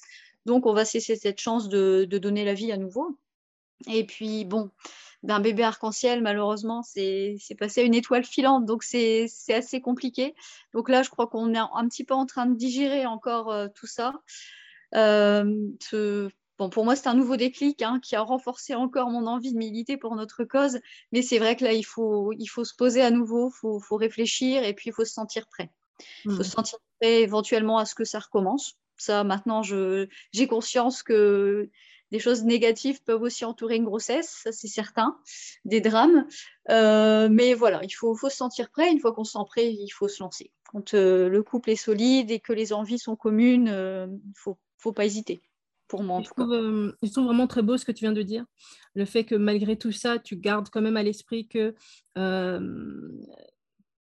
[0.46, 3.18] Donc on va cesser cette chance de donner la vie à nouveau.
[3.88, 4.72] Et puis, bon,
[5.24, 10.36] d'un bébé arc-en-ciel, malheureusement, c'est passé à une étoile filante, donc c'est assez compliqué.
[10.74, 13.68] Donc là, je crois qu'on est un petit peu en train de digérer encore euh,
[13.74, 14.14] tout ça.
[14.96, 15.44] Euh,
[16.58, 19.58] bon, pour moi, c'est un nouveau déclic hein, qui a renforcé encore mon envie de
[19.58, 20.80] militer pour notre cause,
[21.12, 23.80] mais c'est vrai que là, il faut, il faut se poser à nouveau, il faut,
[23.80, 25.70] faut, réfléchir et puis il faut se sentir prêt.
[26.24, 26.44] Il faut mmh.
[26.44, 28.76] se sentir prêt éventuellement à ce que ça recommence.
[28.98, 31.70] Ça, maintenant, j'ai conscience que
[32.12, 35.18] des choses négatives peuvent aussi entourer une grossesse, ça c'est certain,
[35.66, 36.26] des drames.
[36.70, 38.92] Euh, mais voilà, il faut, faut, se sentir prêt.
[38.92, 40.52] Une fois qu'on se sent prêt, il faut se lancer.
[40.72, 44.18] Quand euh, le couple est solide et que les envies sont communes, il euh, ne
[44.36, 45.42] faut, faut, pas hésiter.
[45.88, 46.46] Pour moi, en tout cas.
[47.02, 48.46] ils sont vraiment très beaux ce que tu viens de dire.
[48.94, 51.74] Le fait que malgré tout ça, tu gardes quand même à l'esprit que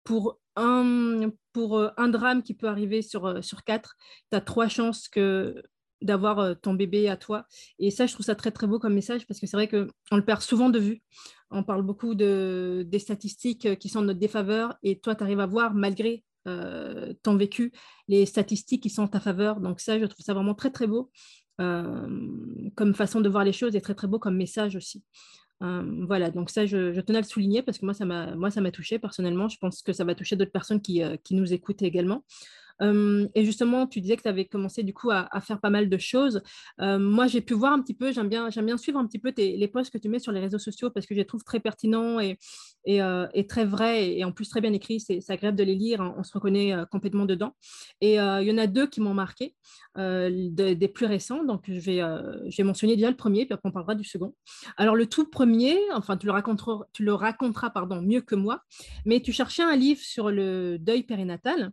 [0.04, 3.98] pour un, pour un drame qui peut arriver sur, sur quatre,
[4.32, 5.63] tu as trois chances que
[6.01, 7.45] d'avoir euh, ton bébé à toi.
[7.77, 10.15] Et ça, je trouve ça très, très beau comme message parce que c'est vrai qu'on
[10.15, 11.01] le perd souvent de vue.
[11.51, 15.23] On parle beaucoup de, des statistiques euh, qui sont en notre défaveur et toi, tu
[15.23, 17.71] arrives à voir, malgré euh, ton vécu,
[18.07, 19.59] les statistiques qui sont en ta faveur.
[19.59, 21.12] Donc ça, je trouve ça vraiment très, très beau
[22.75, 25.03] comme façon de voir les choses et très, très beau comme message aussi.
[25.59, 29.49] voilà, donc ça, je, tenais à le souligner parce que moi, ça m'a, touché personnellement.
[29.49, 32.23] Je pense que ça va toucher d'autres personnes qui, qui nous écoutent également
[32.82, 35.98] et justement, tu disais que tu avais commencé du coup à, faire pas mal de
[35.98, 36.42] choses.
[36.80, 39.92] moi, j'ai pu voir un petit peu, j'aime bien, suivre un petit peu les posts
[39.92, 42.38] que tu mets sur les réseaux sociaux parce que je les trouve très pertinents et,
[43.48, 45.00] très vrais et, en plus très bien écrits.
[45.00, 47.56] C'est, agréable de les lire, hein, on se reconnaît complètement dedans.
[48.02, 49.56] Et il y en a deux qui m'ont marqué,
[49.98, 51.44] des plus récents.
[51.44, 52.00] Donc, je vais,
[52.50, 54.34] je mentionner déjà le premier, puis après on parlera du second.
[54.78, 58.62] Alors, le tout premier, enfin, tu le raconteras, tu le raconteras pardon, mieux que moi,
[59.06, 61.72] mais tu cherchais un livre sur le deuil périnatal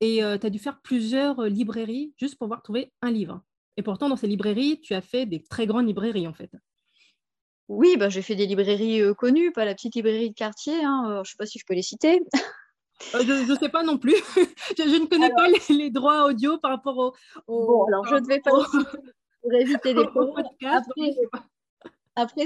[0.00, 3.42] et tu as dû faire plusieurs librairies juste pour pouvoir trouver un livre.
[3.76, 6.50] Et pourtant, dans ces librairies, tu as fait des très grandes librairies, en fait.
[7.68, 10.84] Oui, bah, j'ai fait des librairies connues, pas la petite librairie de quartier.
[10.84, 12.20] Hein, je ne sais pas si je peux les citer.
[13.12, 14.14] je ne sais pas non plus.
[14.78, 17.14] je, ne connais pas les, droits audio par rapport au.
[17.46, 18.98] bon, alors je ne vais pas citer
[19.42, 20.90] pour éviter des podcasts.
[20.90, 21.14] Après,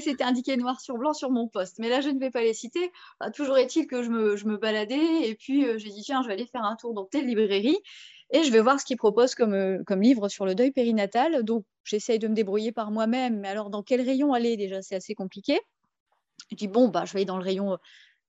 [0.00, 1.78] c'était indiqué noir sur blanc sur mon poste.
[1.78, 2.90] Mais là, je ne vais pas les citer.
[3.34, 6.64] toujours est-il que je me, baladais et puis j'ai dit, tiens, je vais aller faire
[6.64, 7.78] un tour dans telle librairie
[8.32, 11.42] et je vais voir ce qu'ils proposent comme, euh, comme livre sur le deuil périnatal.
[11.42, 13.40] Donc, j'essaye de me débrouiller par moi-même.
[13.40, 14.56] Mais alors, dans quel rayon aller?
[14.56, 15.58] Déjà, c'est assez compliqué.
[16.50, 17.76] Je dis, bon, bah, je vais aller dans le rayon euh,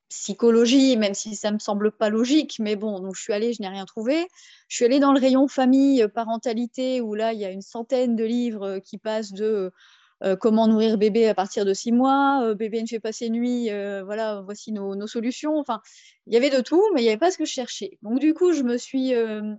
[0.09, 2.57] psychologie, même si ça ne me semble pas logique.
[2.59, 4.27] Mais bon, donc je suis allée, je n'ai rien trouvé.
[4.67, 8.15] Je suis allée dans le rayon famille, parentalité, où là, il y a une centaine
[8.15, 9.71] de livres qui passent de
[10.23, 13.29] euh, comment nourrir bébé à partir de six mois, euh, bébé ne fait pas ses
[13.29, 15.57] nuits, euh, voilà, voici nos, solutions.
[15.57, 15.81] Enfin,
[16.27, 17.97] il y avait de tout, mais il n'y avait pas ce que je cherchais.
[18.03, 19.13] Donc, du coup, je me suis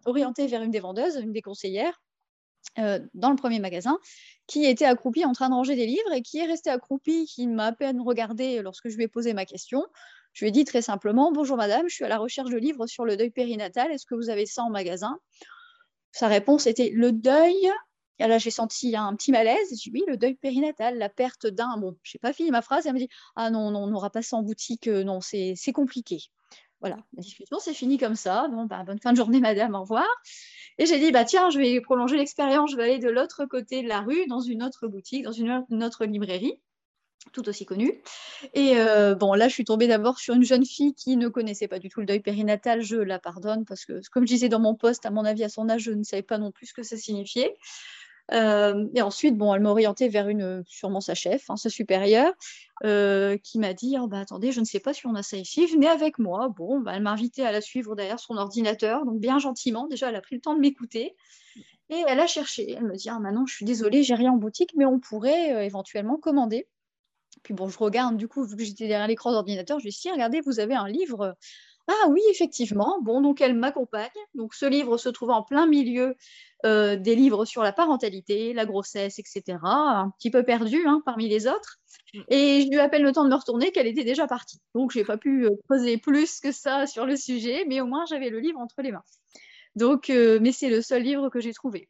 [0.04, 2.00] orientée vers une des vendeuses, une des conseillères,
[2.76, 3.98] dans le premier magasin,
[4.46, 7.48] qui était accroupie en train de ranger des livres et qui est restée accroupie, qui
[7.48, 9.84] m'a à peine regardée lorsque je lui ai posé ma question.
[10.32, 12.86] Je lui ai dit très simplement Bonjour madame, je suis à la recherche de livres
[12.86, 13.90] sur le deuil périnatal.
[13.92, 15.18] Est-ce que vous avez ça en magasin?
[16.12, 17.70] Sa réponse était Le deuil,
[18.22, 19.68] et là, j'ai senti un petit malaise.
[19.70, 21.76] J'ai dit oui, le deuil périnatal, la perte d'un.
[21.78, 22.86] Bon, je n'ai pas fini ma phrase.
[22.86, 24.86] Elle me dit ah non, on n'aura pas ça en boutique.
[24.86, 26.18] Euh, non, c'est compliqué.
[26.80, 28.48] Voilà, la discussion s'est finie comme ça.
[28.48, 30.06] Bon, bah, bonne fin de journée, madame, au revoir.
[30.78, 33.82] Et j'ai dit, bah, tiens, je vais prolonger l'expérience, je vais aller de l'autre côté
[33.82, 36.60] de la rue, dans une autre boutique, dans une, autre librairie,
[37.32, 38.02] tout aussi connue.
[38.54, 41.68] Et euh, bon, là, je suis tombée d'abord sur une jeune fille qui ne connaissait
[41.68, 42.82] pas du tout le deuil périnatal.
[42.82, 45.48] Je la pardonne parce que, comme je disais dans mon poste, à mon avis, à
[45.48, 47.56] son âge, je ne savais pas non plus ce que ça signifiait.
[48.30, 52.32] Euh, et ensuite, bon, elle m'a orientée vers une, sûrement sa chef, hein, sa supérieure,
[52.84, 55.36] euh, qui m'a dit oh, bah, Attendez, je ne sais pas si on a ça
[55.36, 56.48] ici, venez avec moi.
[56.56, 59.86] Bon, bah, elle m'a invitée à la suivre derrière son ordinateur, donc bien gentiment.
[59.88, 61.16] Déjà, elle a pris le temps de m'écouter.
[61.90, 62.72] Et elle a cherché.
[62.72, 65.54] Elle me dit ah, Maintenant, je suis désolée, j'ai rien en boutique, mais on pourrait
[65.54, 66.68] euh, éventuellement commander.
[67.42, 69.98] Puis bon, je regarde, du coup, vu que j'étais derrière l'écran d'ordinateur, je lui dis
[69.98, 71.36] Si, regardez, vous avez un livre
[71.88, 73.00] ah oui, effectivement.
[73.02, 74.08] Bon, donc elle m'accompagne.
[74.34, 76.16] Donc ce livre se trouve en plein milieu
[76.64, 79.58] euh, des livres sur la parentalité, la grossesse, etc.
[79.62, 81.80] Un petit peu perdu hein, parmi les autres.
[82.28, 84.60] Et je lui appelle le temps de me retourner qu'elle était déjà partie.
[84.74, 87.86] Donc je n'ai pas pu poser euh, plus que ça sur le sujet, mais au
[87.86, 89.04] moins j'avais le livre entre les mains.
[89.74, 91.88] Donc, euh, mais c'est le seul livre que j'ai trouvé.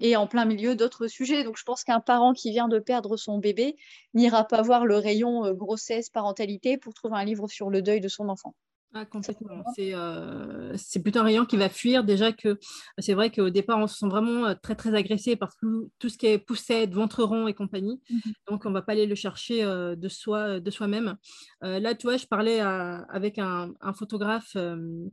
[0.00, 1.42] Et en plein milieu d'autres sujets.
[1.42, 3.76] Donc je pense qu'un parent qui vient de perdre son bébé
[4.14, 8.08] n'ira pas voir le rayon grossesse, parentalité pour trouver un livre sur le deuil de
[8.08, 8.54] son enfant.
[8.94, 9.62] Ah, complètement.
[9.78, 12.04] Euh, c'est plutôt un rayon qui va fuir.
[12.04, 12.58] Déjà que
[12.96, 16.16] c'est vrai qu'au départ, on se sent vraiment euh, très, très agressé par tout, ce
[16.16, 18.00] qui est poussette, ventre rond et compagnie.
[18.08, 21.16] Mmh Donc, on ne va pas aller le chercher euh, de soi, de soi-même.
[21.60, 24.56] là, tu vois, je parlais avec un, photographe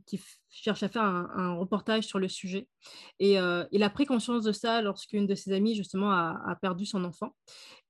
[0.06, 2.68] qui cherche à faire un, reportage sur le sujet.
[3.18, 3.36] Et
[3.72, 7.04] il a pris conscience de ça lorsqu'une de ses amies, justement, a, a perdu son
[7.04, 7.34] enfant.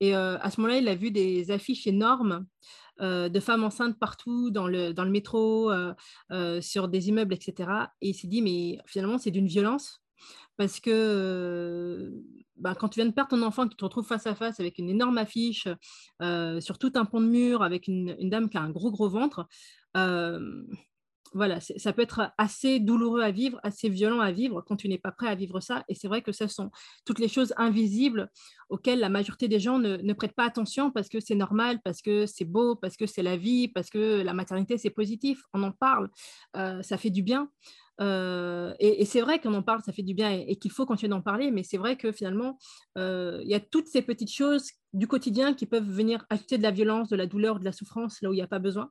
[0.01, 4.51] Et à ce moment-là, il a vu des affiches énormes euh, de femmes enceintes partout
[4.51, 5.95] dans le, dans le métro, euh,
[6.33, 7.71] euh, sur des immeubles, etc.
[8.01, 10.03] Et il s'est dit, mais finalement, c'est d'une violence
[10.57, 12.11] parce que
[12.57, 14.79] bah, quand tu viens de perdre ton enfant, tu te retrouves face à face avec
[14.79, 15.69] une énorme affiche
[16.61, 19.11] sur tout un pont de mur, avec une, une, dame qui a un gros, gros
[19.11, 19.47] ventre,
[21.33, 24.99] voilà, ça peut être assez douloureux à vivre, assez violent à vivre quand tu n'es
[24.99, 25.85] pas prêt à vivre ça.
[25.89, 26.71] Et c'est vrai que ce sont
[27.05, 28.31] toutes les choses invisibles
[28.69, 32.27] auxquelles la majorité des gens ne, prêtent pas attention parce que c'est normal, parce que
[32.27, 35.43] c'est beau, parce que c'est la vie, parce que la maternité, c'est positif.
[35.53, 36.11] On en parle,
[36.57, 37.49] euh, ça fait du bien.
[38.01, 41.11] Euh, et, c'est vrai qu'on en parle, ça fait du bien et, qu'il faut continuer
[41.11, 42.59] d'en parler, mais c'est vrai que finalement,
[42.99, 46.63] euh, il y a toutes ces petites choses du quotidien qui peuvent venir ajouter de
[46.63, 48.91] la violence, de la douleur, de la souffrance là où il n'y a pas besoin.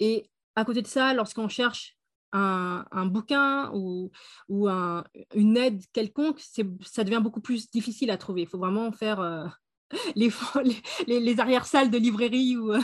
[0.00, 1.96] Et à côté de ça, lorsqu'on cherche
[2.32, 4.10] un, bouquin ou,
[5.34, 8.42] une aide quelconque, ça devient beaucoup plus difficile à trouver.
[8.42, 9.46] Il faut vraiment faire euh,
[10.16, 10.30] les,
[11.06, 12.80] les, arrière-salles de librairie ou, euh,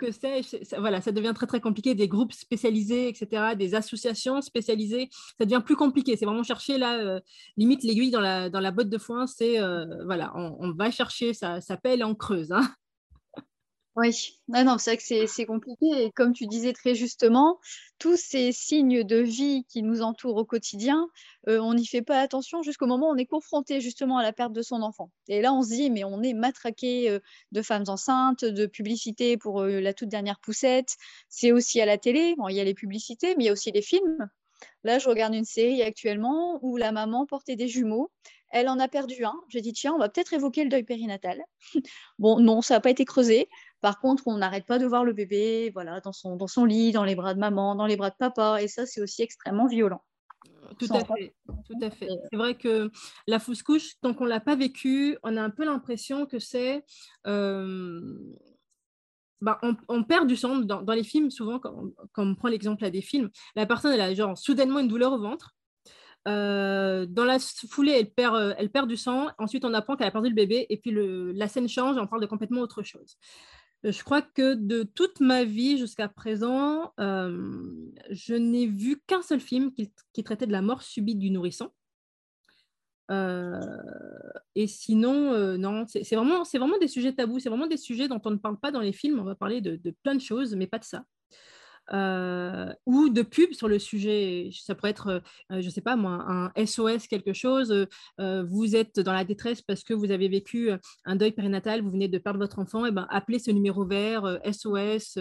[0.00, 0.76] que sais-je.
[0.78, 1.94] Voilà, ça devient très très compliqué.
[1.94, 6.16] Des groupes spécialisés, etc., des associations spécialisées, ça devient plus compliqué.
[6.16, 7.20] C'est vraiment chercher là, euh,
[7.56, 9.26] limite l'aiguille dans la, botte de foin.
[9.26, 9.58] C'est
[10.04, 12.52] voilà, on, va chercher, ça, ça pèle en creuse.
[12.52, 12.68] Hein.
[13.96, 16.04] Oui, non, c'est vrai que c'est compliqué.
[16.04, 17.58] Et comme tu disais très justement,
[17.98, 21.08] tous ces signes de vie qui nous entourent au quotidien,
[21.48, 24.32] euh, on n'y fait pas attention jusqu'au moment où on est confronté justement à la
[24.32, 25.10] perte de son enfant.
[25.28, 27.18] Et là, on se dit, mais on est matraqué euh,
[27.50, 30.96] de femmes enceintes, de publicités pour euh, la toute dernière poussette.
[31.28, 32.36] C'est aussi à la télé.
[32.48, 34.30] il y a les publicités, mais il y a aussi les films.
[34.84, 38.10] Là, je regarde une série actuellement où la maman portait des jumeaux.
[38.50, 39.34] Elle en a perdu un.
[39.48, 41.42] J'ai dit, tiens, on va peut-être évoquer le deuil périnatal.
[42.18, 43.48] bon, non, ça n'a pas été creusé.
[43.80, 46.92] Par contre, on n'arrête pas de voir le bébé voilà, dans, son, dans son lit,
[46.92, 48.62] dans les bras de maman, dans les bras de papa.
[48.62, 50.02] Et ça, c'est aussi extrêmement violent.
[50.78, 51.34] Tout à fait,
[51.66, 52.08] tout à fait.
[52.30, 52.90] C'est vrai que
[53.26, 56.38] la fausse couche, tant qu'on ne l'a pas vécu, on a un peu l'impression que
[56.38, 56.84] c'est...
[57.26, 58.00] Euh,
[59.40, 61.74] bah, on, perd du sang dans, les films, souvent, quand,
[62.18, 65.18] on prend l'exemple à des films, la personne, elle a genre soudainement une douleur au
[65.18, 65.54] ventre.
[66.28, 69.28] Euh, dans la foulée, elle perd, euh, elle perd du sang.
[69.38, 70.66] Ensuite, on apprend qu'elle a perdu le bébé.
[70.68, 73.16] Et puis, le, la scène change et on parle de complètement autre chose.
[73.82, 79.72] Je crois que de toute ma vie jusqu'à présent, je n'ai vu qu'un seul film
[79.72, 79.90] qui,
[80.22, 81.70] traitait de la mort subite du nourrisson.
[83.10, 88.30] et sinon, non, c'est vraiment, vraiment des sujets tabous, c'est vraiment des sujets dont on
[88.30, 89.18] ne parle pas dans les films.
[89.18, 91.04] On va parler de plein de choses, mais pas de ça.
[91.92, 94.50] Euh, ou de pub sur le sujet.
[94.52, 95.08] Ça pourrait être,
[95.50, 97.86] euh, je ne sais pas moi, un SOS quelque chose.
[98.20, 100.70] Euh, vous êtes dans la détresse parce que vous avez vécu
[101.04, 104.38] un deuil périnatal, vous venez de perdre votre enfant, et ben, appelez ce numéro vert
[104.44, 105.18] SOS,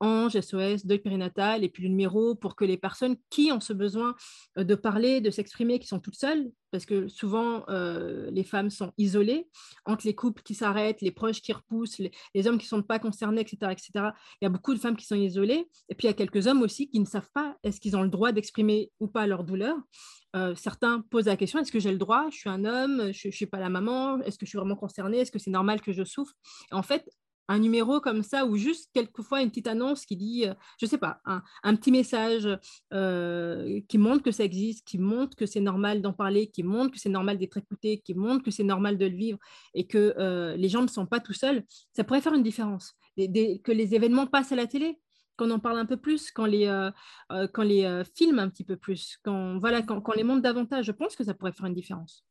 [0.00, 3.72] Ange, SOS, deuil périnatal, et puis le numéro pour que les personnes qui ont ce
[3.72, 4.14] besoin
[4.56, 8.92] de parler, de s'exprimer, qui sont toutes seules, parce que souvent, euh, les femmes sont
[8.98, 9.46] isolées
[9.86, 12.98] entre les couples qui s'arrêtent, les proches qui repoussent, les, hommes qui ne sont pas
[12.98, 13.90] concernés, etc., etc.
[14.40, 15.68] Il y a beaucoup de femmes qui sont isolées.
[15.88, 18.02] Et puis, il y a quelques hommes aussi qui ne savent pas est-ce qu'ils ont
[18.02, 19.76] le droit d'exprimer ou pas leur douleur.
[20.34, 22.26] Euh, certains posent la question est-ce que j'ai le droit?
[22.32, 24.74] Je suis un homme, je ne suis pas la maman, est-ce que je suis vraiment
[24.74, 25.18] concernée?
[25.18, 26.34] Est-ce que c'est normal que je souffre?
[26.72, 27.08] En fait,
[27.48, 30.90] un numéro comme ça ou juste quelquefois une petite annonce qui dit, euh, je ne
[30.90, 32.48] sais pas, un, petit message
[32.92, 36.92] euh, qui montre que ça existe, qui montre que c'est normal d'en parler, qui montre
[36.92, 39.38] que c'est normal d'être écouté, qui montre que c'est normal de le vivre
[39.74, 42.94] et que euh, les gens ne sont pas tout seuls, ça pourrait faire une différence.
[43.16, 44.98] que les événements passent à la télé,
[45.36, 46.90] qu'on en parle un peu plus, qu'on les,
[47.52, 49.82] quand les filme un petit peu plus, quand, voilà,
[50.16, 52.24] les montre davantage, je pense que ça pourrait faire une différence.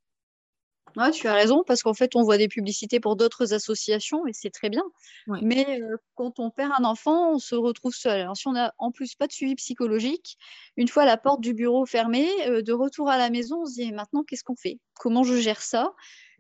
[0.96, 4.34] Ouais, tu as raison, parce qu'en fait, on voit des publicités pour d'autres associations et
[4.34, 4.84] c'est très bien.
[5.28, 8.22] Mais euh, quand on perd un enfant, on se retrouve seul.
[8.22, 10.38] Alors, si on n'a en plus pas de suivi psychologique,
[10.78, 13.74] une fois la porte du bureau fermée, euh, de retour à la maison, on se
[13.74, 14.80] dit maintenant, qu'est-ce qu'on fait?
[14.96, 15.94] Comment je gère ça?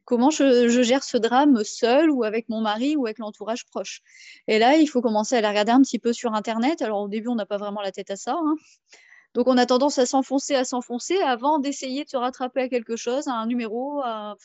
[0.05, 4.01] Comment je, gère ce drame seul ou avec mon mari ou avec l'entourage proche?
[4.47, 6.81] Et là, il faut commencer à la regarder un petit peu sur Internet.
[6.81, 8.35] Alors, au début, on n'a pas vraiment la tête à ça.
[8.37, 8.55] Hein.
[9.33, 12.95] Donc on a tendance à s'enfoncer, à s'enfoncer avant d'essayer de se rattraper à quelque
[12.95, 14.35] chose, à un numéro, à,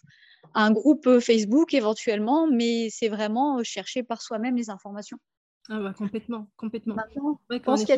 [0.55, 5.19] un groupe Facebook éventuellement, mais c'est vraiment chercher par soi-même les informations.
[5.69, 6.97] Ah bah, complètement, complètement.
[7.85, 7.95] qu'il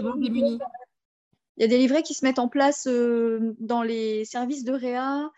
[1.58, 5.30] y, a des livrets qui se mettent en place euh, dans les services de réa.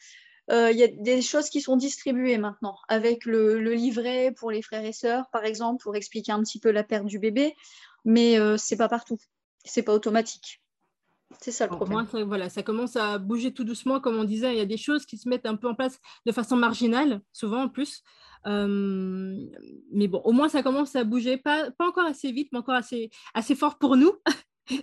[0.51, 4.63] Euh, il y a des choses qui sont distribuées maintenant avec le, livret pour les
[4.63, 7.55] frères et sœurs, par exemple, pour expliquer un petit peu la perte du bébé,
[8.05, 9.19] mais euh, c'est pas partout,
[9.65, 10.62] c'est pas automatique.
[11.41, 12.07] C'est ça le problème.
[12.07, 14.55] ça, voilà, ça commence à bouger tout doucement, comme on disait.
[14.55, 17.21] Il y a des choses qui se mettent un peu en place de façon marginale,
[17.33, 18.03] souvent en plus.
[18.47, 19.37] Euh,
[19.93, 22.75] mais bon, au moins ça commence à bouger, pas, pas encore assez vite, mais encore
[22.75, 24.13] assez, assez fort pour nous,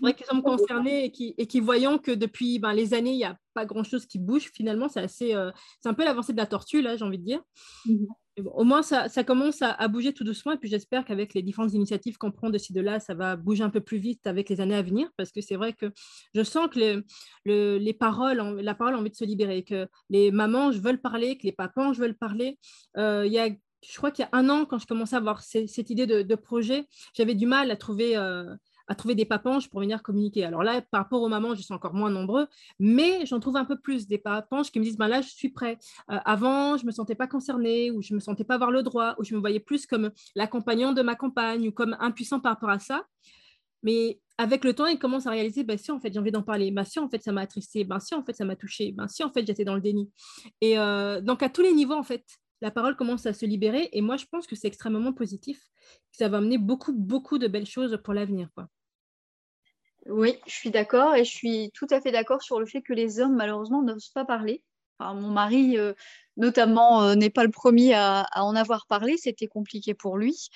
[0.01, 3.17] vrai qui sommes concernés et qui, et qui voyons que depuis ben, les années, il
[3.17, 4.49] n'y a pas grand-chose qui bouge.
[4.53, 7.25] Finalement, c'est assez, euh, c'est un peu l'avancée de la tortue, là, j'ai envie de
[7.25, 7.41] dire.
[7.85, 8.07] Mhm
[8.45, 10.53] au moins, ça, commence à, bouger tout doucement.
[10.53, 13.35] Et puis, j'espère qu'avec les différentes initiatives qu'on prend de ci, de là, ça va
[13.35, 15.09] bouger un peu plus vite avec les années à venir.
[15.17, 15.91] Parce que c'est vrai que
[16.33, 17.03] je sens que
[17.45, 21.43] les paroles, la parole a envie de se libérer, que les mamans veulent parler, que
[21.43, 22.57] les papas veulent parler.
[22.97, 25.19] Euh, il y a, je crois qu'il y a un an, quand je commençais à
[25.19, 28.43] avoir cette idée de, projet, j'avais du mal à trouver euh,
[28.89, 30.43] à trouver des papanges pour venir communiquer.
[30.43, 32.47] Alors là, par rapport aux mamans, je suis encore moins nombreux,
[32.79, 35.49] mais j'en trouve un peu plus des papanges qui me disent ben là, je suis
[35.49, 35.77] prêt.
[36.11, 38.71] Euh, avant, je ne me sentais pas concernée, ou je ne me sentais pas avoir
[38.71, 42.39] le droit, ou je me voyais plus comme l'accompagnant de ma compagne, ou comme impuissant
[42.39, 43.05] par rapport à ça.
[43.83, 46.43] Mais avec le temps, ils commencent à réaliser, ben si, en fait, j'ai envie d'en
[46.43, 46.71] parler.
[46.71, 47.83] Ben si, en fait, ça m'a attristé.
[47.83, 48.91] Ben si, en fait, ça m'a touché.
[48.91, 50.09] Ben si, en fait, j'étais dans le déni.
[50.61, 52.25] Et euh, donc, à tous les niveaux, en fait,
[52.61, 53.89] la parole commence à se libérer.
[53.93, 55.61] Et moi, je pense que c'est extrêmement positif.
[56.11, 58.49] Ça va amener beaucoup, beaucoup de belles choses pour l'avenir.
[58.55, 58.67] Quoi.
[60.09, 62.93] Oui, je suis d'accord et je suis tout à fait d'accord sur le fait que
[62.93, 64.63] les hommes, malheureusement, n'osent pas parler.
[64.99, 65.93] mon mari, euh,
[66.37, 69.17] notamment, euh, n'est pas le premier à, en avoir parlé.
[69.17, 70.49] C'était compliqué pour lui.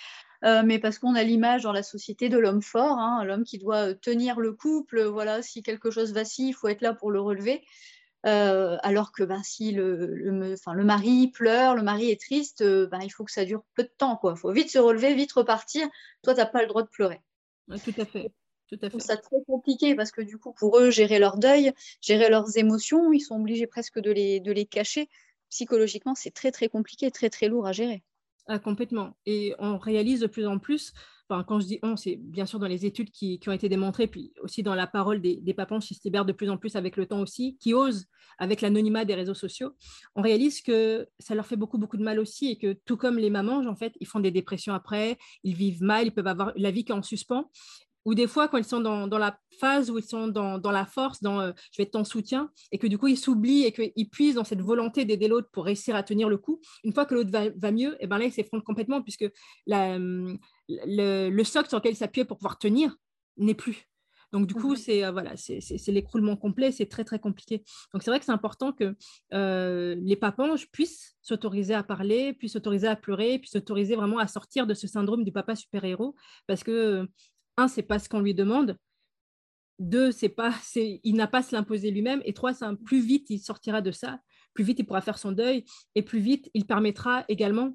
[0.43, 3.59] Euh, mais parce qu'on a l'image dans la société de l'homme fort, hein, l'homme qui
[3.59, 5.03] doit tenir le couple.
[5.03, 7.63] Voilà, si quelque chose vacille, il faut être là pour le relever.
[8.23, 13.31] alors que ben, si le, mari pleure, le mari est triste, ben, il faut que
[13.31, 14.19] ça dure peu de temps.
[14.23, 15.87] Il faut vite se relever, vite repartir.
[16.23, 17.21] Toi, tu n'as pas le droit de pleurer.
[17.85, 18.31] tout à fait.
[18.67, 18.99] Tout à fait.
[18.99, 23.11] ça très compliqué parce que du coup, pour eux, gérer leur deuil, gérer leurs émotions,
[23.11, 25.09] ils sont obligés presque de les, de les cacher.
[25.49, 28.03] Psychologiquement, c'est très très compliqué, très très lourd à gérer.
[28.47, 29.15] Ah, complètement.
[29.25, 30.93] Et on réalise de plus en plus,
[31.29, 33.69] enfin, quand je dis on, c'est bien sûr dans les études qui, qui, ont été
[33.69, 36.57] démontrées, puis aussi dans la parole des, des papans qui se libèrent de plus en
[36.57, 39.71] plus avec le temps aussi, qui osent avec l'anonymat des réseaux sociaux,
[40.15, 43.17] on réalise que ça leur fait beaucoup, beaucoup de mal aussi et que tout comme
[43.17, 46.51] les mamans, en fait, ils font des dépressions après, ils vivent mal, ils peuvent avoir
[46.57, 47.49] la vie qui est en suspens
[48.05, 51.21] ou des fois quand ils sont dans, la phase où ils sont dans, la force,
[51.21, 54.09] dans euh, je vais être en soutien, et que du coup ils s'oublient et qu'ils
[54.09, 57.15] puissent dans cette volonté d'aider l'autre pour réussir à tenir le coup, une fois que
[57.15, 59.25] l'autre va, mieux, et eh ben là ils s'effondrent complètement puisque
[59.67, 60.37] le,
[60.67, 62.95] le, socle sur lequel ils s'appuient pour pouvoir tenir
[63.37, 63.87] n'est plus.
[64.33, 64.75] Donc, du coup, mhm.
[64.75, 67.63] c'est voilà, c'est l'écroulement complet, c'est très, très compliqué.
[67.93, 68.95] Donc, c'est vrai que c'est important que
[69.93, 74.65] les papanges puissent s'autoriser à parler, puissent s'autoriser à pleurer, puissent s'autoriser vraiment à sortir
[74.65, 76.15] de ce syndrome du papa super-héros.
[76.47, 77.07] Parce que,
[77.57, 78.77] un, c'est pas ce qu'on lui demande.
[79.79, 82.21] Deux, c'est pas, il n'a pas à se l'imposer lui-même.
[82.25, 84.19] Et trois, c'est plus vite il sortira de ça,
[84.53, 87.73] plus vite il pourra faire son deuil et plus vite il permettra également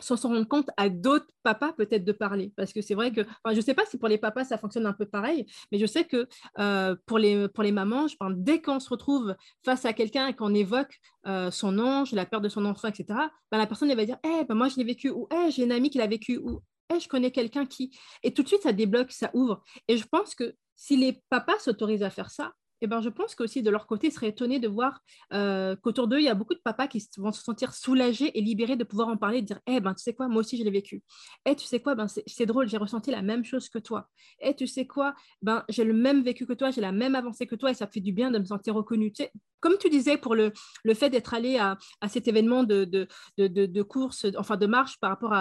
[0.00, 2.52] sans s'en rendre compte à d'autres papas peut-être de parler.
[2.56, 4.86] Parce que c'est vrai que, je ne sais pas si pour les papas ça fonctionne
[4.86, 6.28] un peu pareil, mais je sais que
[6.58, 9.34] euh, pour, les, mamans, je dès qu'on se retrouve
[9.64, 13.06] face à quelqu'un et qu'on évoque euh, son ange, la peur de son enfant, etc.,
[13.50, 15.64] ben, la personne elle va dire Eh, ben, moi je l'ai vécu, ou Eh, j'ai
[15.64, 16.62] une amie qui l'a vécu, ou
[16.94, 17.96] Eh, je connais quelqu'un qui.
[18.22, 19.62] Et tout de suite, ça débloque, ça ouvre.
[19.88, 23.34] Et je pense que si les papas s'autorisent à faire ça, eh ben, je pense
[23.34, 25.00] qu'aussi de leur côté, ils seraient étonnés de voir
[25.32, 28.40] euh, qu'autour d'eux, il y a beaucoup de papas qui vont se sentir soulagés et
[28.40, 30.64] libérés de pouvoir en parler, de dire Eh ben, tu sais quoi, moi aussi, je
[30.64, 31.02] l'ai vécu.
[31.44, 34.08] Eh, tu sais quoi, ben, c'est drôle, j'ai ressenti la même chose que toi.
[34.40, 37.46] Eh, tu sais quoi, ben, j'ai le même vécu que toi, j'ai la même avancée
[37.46, 39.12] que toi et ça fait du bien de me sentir reconnue.
[39.60, 40.52] Comme tu disais, pour le,
[40.94, 41.76] fait d'être allé à,
[42.08, 43.08] cet événement de, de,
[43.38, 45.34] de, course, enfin de marche par rapport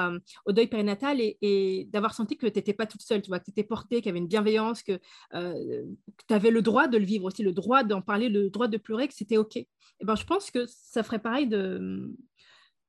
[0.46, 3.40] au deuil périnatal et, et d'avoir senti que tu n'étais pas toute seule, tu vois,
[3.40, 5.00] que tu étais portée, qu'il y avait une bienveillance, que,
[5.34, 5.84] euh,
[6.28, 8.78] tu avais le droit de le vivre aussi, le droit d'en parler, le droit de
[8.78, 9.58] pleurer, que c'était OK.
[9.58, 9.68] Et
[10.02, 12.16] ben, je pense que ça ferait pareil de.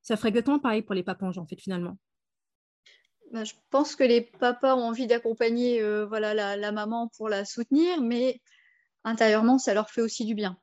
[0.02, 1.96] Ça ferait exactement pareil pour les papanges, en fait, finalement.
[3.32, 7.28] Ben, je pense que les papas ont envie d'accompagner euh, voilà, la, la, maman pour
[7.28, 8.40] la soutenir, mais
[9.04, 10.56] intérieurement, ça leur fait aussi du bien.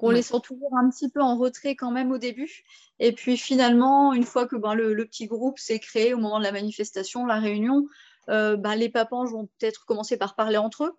[0.00, 2.64] on les sent toujours un petit peu en retrait quand même au début.
[2.98, 6.44] Et puis finalement, une fois que ben, le, petit groupe s'est créé au moment de
[6.44, 7.86] la manifestation, la réunion,
[8.28, 10.98] euh, ben, les papanges vont peut-être commencer par parler entre eux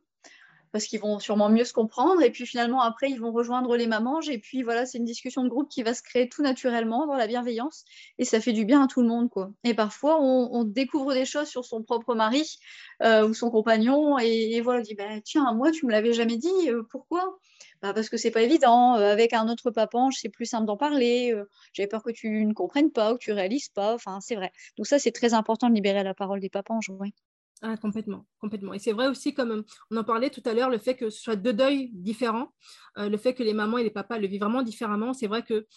[0.71, 2.21] parce qu'ils vont sûrement mieux se comprendre.
[2.21, 4.21] Et puis finalement, après, ils vont rejoindre les mamans.
[4.21, 7.15] Et puis voilà, c'est une discussion de groupe qui va se créer tout naturellement dans
[7.15, 7.85] la bienveillance.
[8.17, 9.29] Et ça fait du bien à tout le monde.
[9.29, 9.51] quoi.
[9.63, 12.59] Et parfois, on, découvre des choses sur son propre mari
[13.01, 14.19] euh, ou son compagnon.
[14.19, 16.69] Et, voilà, on dit bah, Tiens, moi, tu me l'avais jamais dit.
[16.69, 17.37] Euh, pourquoi?
[17.81, 18.95] Bah, Parce que c'est pas évident.
[18.97, 21.33] Euh, avec un autre papange, c'est plus simple d'en parler.
[21.73, 23.93] J'avais peur que tu ne comprennes pas ou que tu réalises pas.
[23.95, 24.51] Enfin, c'est vrai.
[24.77, 26.89] Donc, ça, c'est très important de libérer la parole des papanges.
[26.99, 27.13] Oui.
[27.61, 28.73] Ah, complètement, complètement.
[28.73, 31.21] Et c'est vrai aussi, comme on en parlait tout à l'heure, le fait que ce
[31.21, 32.53] soit deux deuils différents,
[32.95, 35.67] le fait que les mamans et les papas le vivent vraiment différemment, c'est vrai que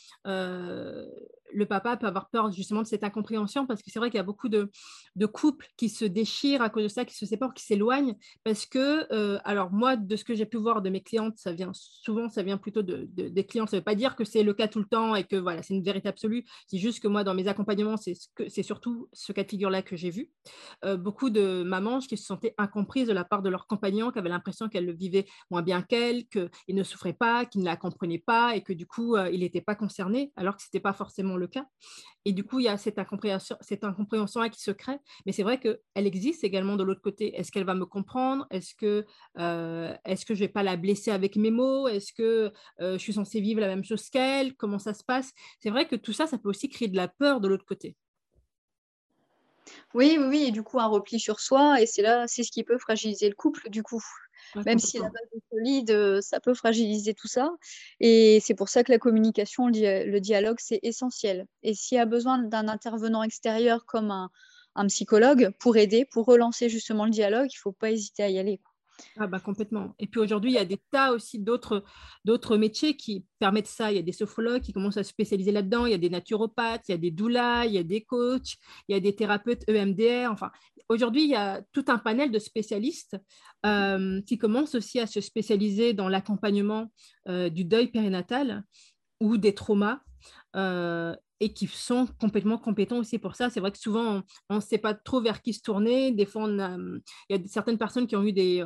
[1.54, 4.20] le papa peut avoir peur justement de cette incompréhension parce que c'est vrai qu'il y
[4.20, 4.70] a beaucoup de,
[5.32, 9.12] couples qui se déchirent à cause de ça, qui se séparent, qui s'éloignent parce que,
[9.12, 12.28] euh, alors moi, de ce que j'ai pu voir de mes clientes, ça vient souvent,
[12.28, 13.66] ça vient plutôt de, des clients.
[13.66, 15.62] Ça ne veut pas dire que c'est le cas tout le temps et que voilà,
[15.62, 16.44] c'est une vérité absolue.
[16.66, 18.14] C'est juste que moi, dans mes accompagnements, c'est
[18.48, 20.30] c'est surtout ce cas de figure-là que j'ai vu.
[20.84, 24.18] Euh, beaucoup de mamans qui se sentaient incomprises de la part de leur compagnon, qui
[24.18, 27.76] avaient l'impression qu'elle le vivait moins bien qu'elle, qu'il ne souffrait pas, qu'il ne la
[27.76, 30.80] comprenait pas et que du coup, euh, il n'était pas concerné, alors que ce n'était
[30.80, 31.66] pas forcément le cas.
[32.24, 34.98] Et du coup, il y a cette incompréhension, cette incompréhension qui se crée.
[35.26, 37.36] Mais c'est vrai qu'elle existe également de l'autre côté.
[37.38, 38.46] Est-ce qu'elle va me comprendre?
[38.50, 39.04] Est-ce que,
[39.38, 41.88] euh, est que je vais pas la blesser avec mes mots?
[41.88, 44.54] Est-ce que euh, je suis censée vivre la même chose qu'elle?
[44.56, 45.32] Comment ça se passe?
[45.60, 47.96] C'est vrai que tout ça, ça peut aussi créer de la peur de l'autre côté.
[49.94, 52.50] Oui, oui, oui, et du coup, un repli sur soi, et c'est là, c'est ce
[52.50, 54.02] qui peut fragiliser le couple, du coup.
[54.66, 57.50] Même si la base est solide, euh, ça peut fragiliser tout ça.
[58.00, 61.46] Et c'est pour ça que la communication, le, dialogue, c'est essentiel.
[61.62, 64.30] Et s'il y a besoin d'un intervenant extérieur comme un,
[64.74, 68.28] un, psychologue pour aider, pour relancer justement le dialogue, il ne faut pas hésiter à
[68.28, 68.60] y aller.
[69.18, 69.94] Ah bah complètement.
[69.98, 71.84] Et puis aujourd'hui, il y a des tas aussi d'autres,
[72.24, 73.92] d'autres métiers qui permettent ça.
[73.92, 76.10] Il y a des sophrologues qui commencent à se spécialiser là-dedans, il y a des
[76.10, 78.56] naturopathes, il y a des doulas, il y a des coachs,
[78.88, 80.30] il y a des thérapeutes EMDR.
[80.30, 80.50] Enfin,
[80.88, 83.16] aujourd'hui, il y a tout un panel de spécialistes
[83.66, 86.90] euh, qui commencent aussi à se spécialiser dans l'accompagnement
[87.28, 88.64] euh, du deuil périnatal
[89.20, 90.00] ou des traumas.
[90.56, 93.50] Euh, et qui sont complètement compétents aussi pour ça.
[93.50, 96.12] C'est vrai que souvent, on ne sait pas trop vers qui se tourner.
[96.12, 98.64] Des fois, il y a certaines personnes qui ont eu des,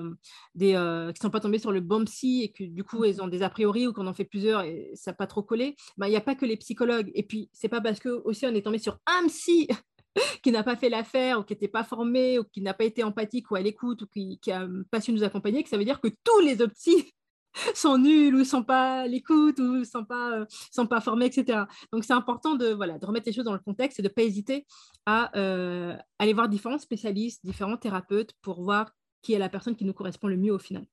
[0.55, 3.23] des euh, qui sont pas tombées sur le bon psy et que du coup, elles
[3.23, 5.75] ont des a priori ou qu'on en fait plusieurs et ça n'a pas trop collé.
[5.97, 7.11] Ben, il n'y a pas que les psychologues.
[7.15, 9.69] Et puis, c'est pas parce que aussi on est tombé sur un psy
[10.43, 13.03] qui n'a pas fait l'affaire ou qui n'était pas formé ou qui n'a pas été
[13.05, 16.01] empathique ou à l'écoute ou qui n'a pas su nous accompagner, que ça veut dire
[16.01, 17.11] que tous les autres psys
[17.75, 22.05] sont nuls ou sont pas l'écoute ou sont pas euh, sont pas formés etc donc
[22.05, 24.67] c'est important de voilà de remettre les choses dans le contexte et de pas hésiter
[25.07, 28.91] à euh, aller voir différents spécialistes différents thérapeutes pour voir
[29.23, 30.87] qui est la personne qui nous correspond le mieux au final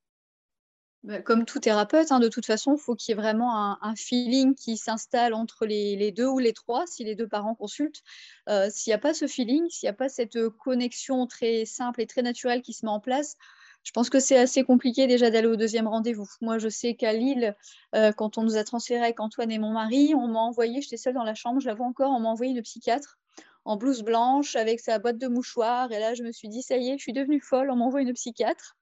[1.03, 3.95] bah, comme tout thérapeute, hein, de toute façon, il faut qu'il y ait vraiment un,
[3.97, 8.01] feeling qui s'installe entre les, deux ou les trois, si les deux parents consultent.
[8.47, 11.99] Euh, s'il n'y a pas ce feeling, s'il n'y a pas cette connexion très simple
[11.99, 13.35] et très naturelle qui se met en place,
[13.83, 16.27] Je pense que c'est assez compliqué déjà d'aller au deuxième rendez-vous.
[16.41, 17.55] Moi, je sais qu'à Lille,
[17.95, 20.97] euh, quand on nous a transféré avec Antoine et mon mari, on m'a envoyé, j'étais
[20.97, 23.17] seule dans la chambre, je encore, on m'a envoyé une psychiatre
[23.65, 25.91] en blouse blanche avec sa boîte de mouchoirs.
[25.91, 28.01] Et là, je me suis dit, ça y est, je suis devenue folle, on m'envoie
[28.01, 28.75] une psychiatre.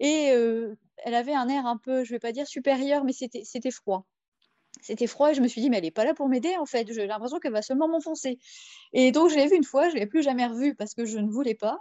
[0.00, 3.12] Et euh, elle avait un air un peu, je ne vais pas dire supérieur, mais
[3.12, 4.06] c'était froid.
[4.82, 6.66] C'était froid et je me suis dit, mais elle n'est pas là pour m'aider en
[6.66, 6.92] fait.
[6.92, 8.38] J'ai l'impression qu'elle va seulement m'enfoncer.
[8.92, 11.06] Et donc, je l'ai vue une fois, je ne l'ai plus jamais revue parce que
[11.06, 11.78] je ne voulais pas.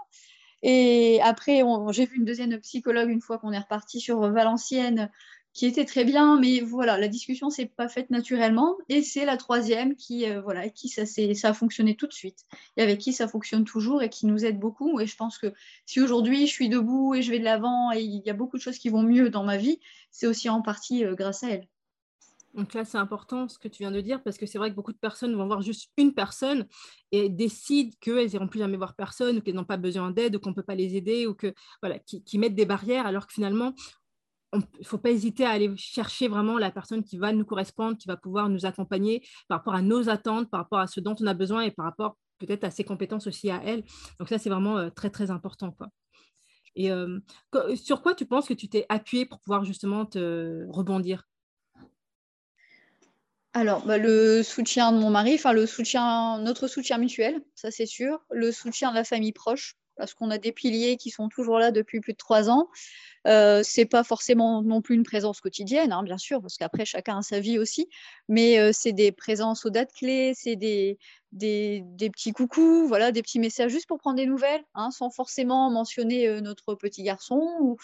[0.63, 5.09] Et après, j'ai vu une deuxième psychologue une fois qu'on est reparti sur Valenciennes,
[5.55, 8.75] qui était très bien, mais voilà, la discussion s'est pas faite naturellement.
[8.89, 12.45] Et c'est la troisième qui, euh, voilà, qui ça, ça a fonctionné tout de suite,
[12.75, 14.99] et avec qui ça fonctionne toujours et qui nous aide beaucoup.
[14.99, 15.53] Et je pense que
[15.85, 18.57] si aujourd'hui je suis debout et je vais de l'avant et il y a beaucoup
[18.57, 19.79] de choses qui vont mieux dans ma vie,
[20.11, 21.67] c'est aussi en partie euh, grâce à elle.
[22.55, 24.75] Donc là, c'est important ce que tu viens de dire parce que c'est vrai que
[24.75, 26.65] beaucoup de personnes vont voir juste une personne
[27.11, 30.39] et décident qu'elles n'iront plus jamais voir personne ou qu'elles n'ont pas besoin d'aide ou
[30.39, 33.33] qu'on ne peut pas les aider ou que voilà, qui, mettent des barrières alors que
[33.33, 33.73] finalement,
[34.53, 37.97] il ne faut pas hésiter à aller chercher vraiment la personne qui va nous correspondre,
[37.97, 41.15] qui va pouvoir nous accompagner par rapport à nos attentes, par rapport à ce dont
[41.19, 43.83] on a besoin et par rapport peut-être à ses compétences aussi à elle.
[44.17, 45.75] Donc ça, c'est vraiment euh, très, très important.
[46.77, 47.19] Et euh,
[47.75, 51.25] sur quoi tu penses que tu t'es appuyé pour pouvoir justement te rebondir?
[53.55, 57.85] Alors, bah, le soutien de mon mari, enfin le soutien, notre soutien mutuel, ça c'est
[57.85, 61.57] sûr, le soutien de la famille proche, parce qu'on a des piliers qui sont toujours
[61.57, 62.67] là depuis plus de trois ans.
[63.27, 67.19] Euh, c'est pas forcément non plus une présence quotidienne, hein, bien sûr, parce qu'après chacun
[67.19, 67.87] a sa vie aussi,
[68.27, 70.97] mais euh, c'est des présences aux dates clés, c'est des,
[71.31, 76.27] petits coucous, voilà, des petits messages juste pour prendre des nouvelles, hein, sans forcément mentionner
[76.27, 77.77] euh, notre petit garçon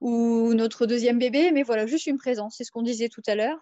[0.00, 3.34] ou notre deuxième bébé, mais voilà, juste une présence, c'est ce qu'on disait tout à
[3.34, 3.58] l'heure.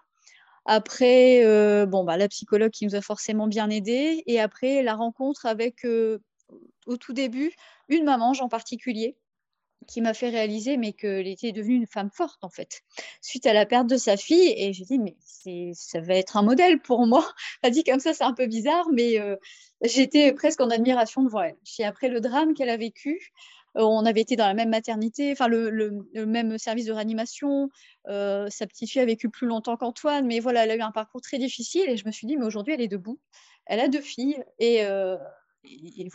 [0.67, 4.23] Après, euh, bon, bah, la psychologue qui nous a forcément bien aidés.
[4.27, 6.19] Et après, la rencontre avec, euh,
[6.87, 7.53] au tout début,
[7.89, 9.17] une maman en particulier
[9.87, 12.83] qui m'a fait réaliser mais qu'elle était devenue une femme forte en fait
[13.21, 14.53] suite à la perte de sa fille.
[14.57, 15.17] Et j'ai dit mais
[15.75, 17.25] ça va être un modèle pour moi.
[17.63, 19.37] Elle dit comme ça c'est un peu bizarre mais euh,
[19.83, 21.57] j'étais presque en admiration devant elle.
[21.65, 23.33] Puis après le drame qu'elle a vécu
[23.85, 27.69] on avait été dans la même maternité, enfin le, même service de réanimation.
[28.09, 30.93] Euh, sa petite fille a vécu plus longtemps qu'Antoine, mais voilà, elle a eu un
[30.93, 33.19] parcours très difficile et je me suis dit, mais aujourd'hui, elle est debout.
[33.67, 35.17] Elle a deux filles et, euh,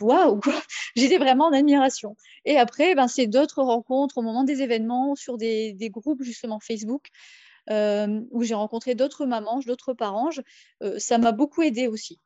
[0.00, 0.40] waouh,
[0.96, 2.16] j'étais vraiment en admiration.
[2.44, 7.08] Et après, ben, c'est d'autres rencontres au moment des événements sur des, groupes justement Facebook.
[7.70, 10.30] où j'ai rencontré d'autres mamans, d'autres parents,
[10.98, 12.18] ça m'a beaucoup aidé aussi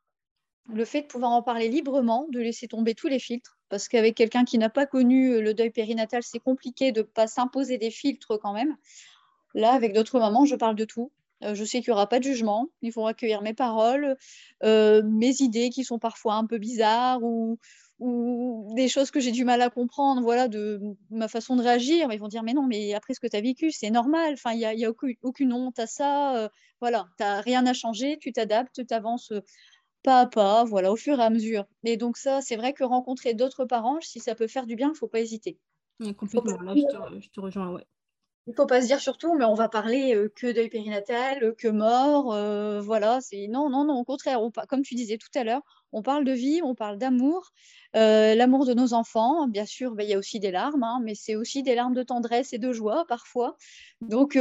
[0.72, 4.14] le fait de pouvoir en parler librement, de laisser tomber tous les filtres, parce qu'avec
[4.14, 7.78] quelqu'un qui n'a pas connu euh, le deuil périnatal, c'est compliqué de ne pas s'imposer
[7.78, 8.76] des filtres quand même.
[9.54, 11.10] Là, avec d'autres mamans, je parle de tout.
[11.44, 12.68] Euh, je sais qu'il n'y aura pas de jugement.
[12.82, 14.16] Ils vont accueillir mes paroles,
[14.62, 17.58] euh, mes idées qui sont parfois un peu bizarres ou,
[17.98, 22.12] des choses que j'ai du mal à comprendre, voilà, de ma façon de réagir.
[22.12, 24.34] Ils vont dire, mais non, mais après ce que tu as vécu, c'est normal.
[24.52, 24.90] Il n'y a, y a
[25.22, 26.50] aucune, honte à ça.
[26.78, 29.32] voilà, tu n'as rien à changer, tu t'adaptes, tu avances
[30.06, 31.66] pas à pas, voilà, au fur et à mesure.
[31.84, 34.88] Et donc ça, c'est vrai que rencontrer d'autres parents, si ça peut faire du bien,
[34.88, 35.58] il ne faut pas hésiter.
[36.16, 37.86] complètement, là, je te, rejoins, ouais.
[38.46, 41.42] Il ne faut pas se dire surtout, mais on va parler euh, que deuil périnatal,
[41.42, 43.20] euh, que mort, euh, voilà.
[43.20, 43.98] C'est non, non, non.
[43.98, 44.38] Au contraire,
[44.68, 47.50] comme tu disais tout à l'heure, on parle de vie, on parle d'amour,
[47.92, 49.48] l'amour de nos enfants.
[49.48, 51.94] Bien sûr, ben, il y a aussi des larmes, hein, mais c'est aussi des larmes
[51.94, 53.56] de tendresse et de joie parfois.
[54.00, 54.38] Donc,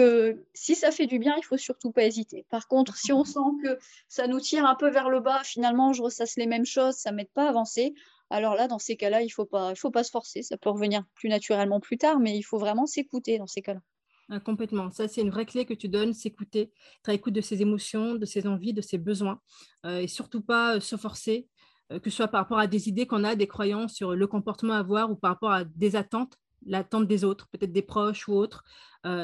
[0.53, 2.45] si ça fait du bien, il faut surtout pas hésiter.
[2.49, 5.93] Par contre, si on sent que ça nous tire un peu vers le bas, finalement,
[5.93, 7.95] je ressasse les mêmes choses, ça m'aide pas à avancer.
[8.29, 10.43] Alors là, dans ces cas-là, il faut pas, il faut pas se forcer.
[10.43, 13.81] Ça peut revenir plus naturellement plus tard, mais il faut vraiment s'écouter dans ces cas-là.
[14.29, 14.91] Ah, complètement.
[14.91, 18.15] Ça, c'est une vraie clé que tu donnes, s'écouter, être à l'écoute de ses émotions,
[18.15, 19.39] de ses envies, de ses besoins,
[19.85, 21.47] euh, et surtout pas euh, se forcer,
[21.91, 24.27] euh, que ce soit par rapport à des idées qu'on a, des croyances sur le
[24.27, 28.27] comportement à avoir ou par rapport à des attentes, l'attente des autres, peut-être des proches
[28.27, 28.63] ou autres.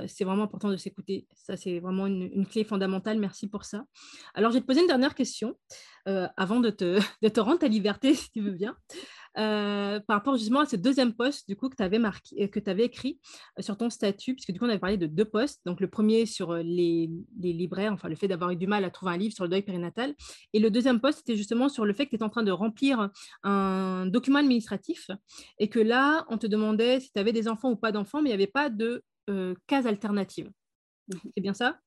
[0.07, 1.25] c'est vraiment important de s'écouter.
[1.33, 3.17] Ça, c'est vraiment une, clé fondamentale.
[3.17, 3.83] Merci pour ça.
[4.35, 5.57] Alors, je vais te poser une dernière question
[6.05, 8.77] avant de te, de te rendre ta liberté, si tu veux bien.
[9.37, 12.47] Euh, par rapport justement à ce deuxième poste du coup que tu avais marqué, euh,
[12.47, 13.21] que avais écrit
[13.57, 15.61] euh, sur ton statut, puisque du coup on avait parlé de deux postes.
[15.65, 17.09] Donc le premier sur les,
[17.39, 19.61] libraires, enfin le fait d'avoir eu du mal à trouver un livre sur le deuil
[19.61, 20.15] périnatal,
[20.53, 22.51] et le deuxième poste c'était justement sur le fait que tu étais en train de
[22.51, 23.09] remplir
[23.43, 25.09] un document administratif
[25.59, 28.29] et que là on te demandait si tu avais des enfants ou pas d'enfants, mais
[28.29, 29.03] il n'y avait pas de
[29.65, 30.51] case alternative.
[31.07, 31.77] Mmh C'est bien ça?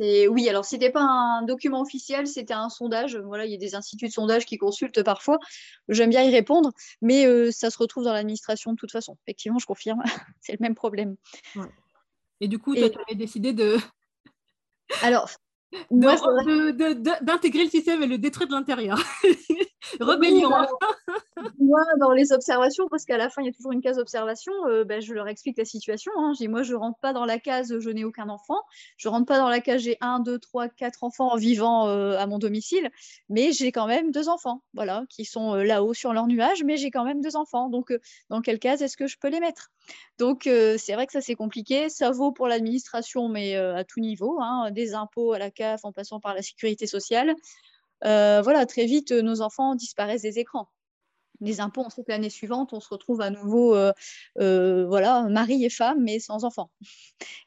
[0.00, 3.16] Oui, alors ce n'était pas un document officiel, c'était un sondage.
[3.16, 5.38] Voilà, il y a des instituts de sondage qui consultent parfois.
[5.88, 6.72] J'aime bien y répondre,
[7.02, 9.16] mais euh, ça se retrouve dans l'administration de toute façon.
[9.26, 10.02] Effectivement, je confirme,
[10.40, 11.16] c'est le même problème.
[12.40, 13.76] Et du coup, tu avais décidé de.
[15.02, 15.28] Alors,
[15.90, 18.98] d'intégrer le système et le détruire de l'intérieur.
[20.00, 20.50] Rébellion.
[21.58, 24.52] moi, dans les observations, parce qu'à la fin, il y a toujours une case observation,
[24.66, 26.12] euh, ben, je leur explique la situation.
[26.16, 26.32] Hein.
[26.34, 28.58] Je dis, moi, je ne rentre pas dans la case je n'ai aucun enfant.
[28.96, 32.16] Je ne rentre pas dans la case j'ai un, deux, trois, quatre enfants vivant euh,
[32.18, 32.90] à mon domicile,
[33.28, 36.76] mais j'ai quand même deux enfants, voilà, qui sont euh, là-haut sur leur nuage, mais
[36.76, 37.68] j'ai quand même deux enfants.
[37.68, 37.92] Donc,
[38.28, 39.70] dans quelle case est-ce que je peux les mettre?
[40.18, 41.88] Donc, c'est vrai que ça, c'est compliqué.
[41.88, 45.92] Ça vaut pour l'administration, mais à tout niveau, hein, des impôts à la CAF en
[45.92, 47.34] passant par la sécurité sociale.
[48.02, 50.68] Voilà, très vite, nos enfants disparaissent des écrans
[51.40, 53.92] les impôts, on sait que l'année suivante, on se retrouve à nouveau, euh,
[54.38, 56.70] euh, voilà, mari et femme, mais sans enfants.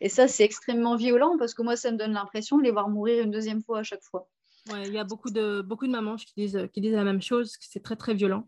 [0.02, 2.90] Et ça, c'est extrêmement violent parce que moi, ça me donne l'impression de les voir
[2.90, 4.28] mourir une deuxième fois à chaque fois.
[4.86, 7.58] Il y a beaucoup de, beaucoup de mamans qui disent, qui disent la même chose,
[7.58, 8.48] que c'est très, très violent.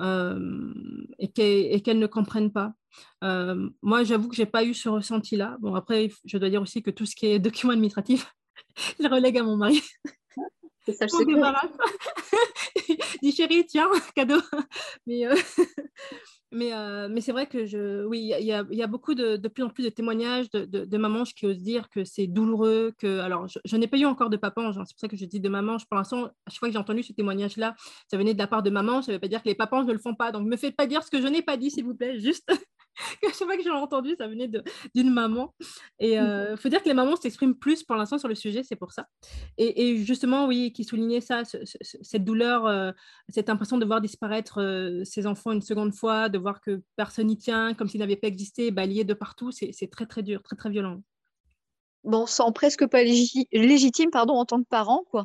[0.00, 0.74] Euh,
[1.20, 2.74] et qu'elles ne comprennent pas.
[3.22, 5.56] moi, j'avoue que je n'ai pas eu ce ressenti-là.
[5.60, 8.34] Bon, après, je dois dire aussi que tout ce qui est document administratif,
[9.00, 9.80] je relègue à mon mari.
[10.86, 11.16] C'est ça, je
[13.22, 14.40] Dis chérie, tiens, cadeau.
[15.06, 15.34] Mais, euh,
[16.52, 19.48] mais, euh, mais c'est vrai que je, oui, il y, y, a beaucoup de, de,
[19.48, 22.92] plus en plus de témoignages de, de, mamans qui osent dire que c'est douloureux.
[22.98, 25.40] Que, alors, je, n'ai pas eu encore de papa, c'est pour ça que je dis
[25.40, 25.78] de maman.
[25.88, 27.74] Pour l'instant, à chaque fois que j'ai entendu ce témoignage-là,
[28.10, 29.00] ça venait de la part de maman.
[29.00, 30.32] Ça ne veut pas dire que les papas ne le font pas.
[30.32, 32.20] Donc, ne me faites pas dire ce que je n'ai pas dit, s'il vous plaît.
[32.20, 32.52] Juste
[33.22, 34.48] que chaque fois que j'ai entendu, ça venait
[34.94, 35.54] d'une maman.
[35.98, 38.62] Et il euh, faut dire que les mamans s'expriment plus pour l'instant sur le sujet,
[38.62, 39.06] c'est pour ça.
[39.58, 42.92] Et, justement, oui, qui soulignait ça, cette douleur, euh,
[43.28, 47.26] cette impression de voir disparaître euh, ses enfants une seconde fois, de voir que personne
[47.26, 50.56] n'y tient, comme s'ils n'avaient pas existé, balayés de partout, c'est très, très dur, très,
[50.56, 51.02] très violent.
[52.04, 55.24] Bon, sans presque pas légitime pardon, en tant que parent, quoi.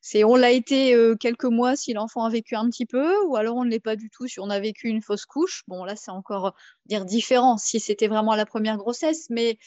[0.00, 3.36] C'est on l'a été euh, quelques mois si l'enfant a vécu un petit peu, ou
[3.36, 5.62] alors on ne l'est pas du tout si on a vécu une fausse couche.
[5.68, 6.54] Bon, là, c'est encore
[6.86, 9.58] dire différent si c'était vraiment la première grossesse, mais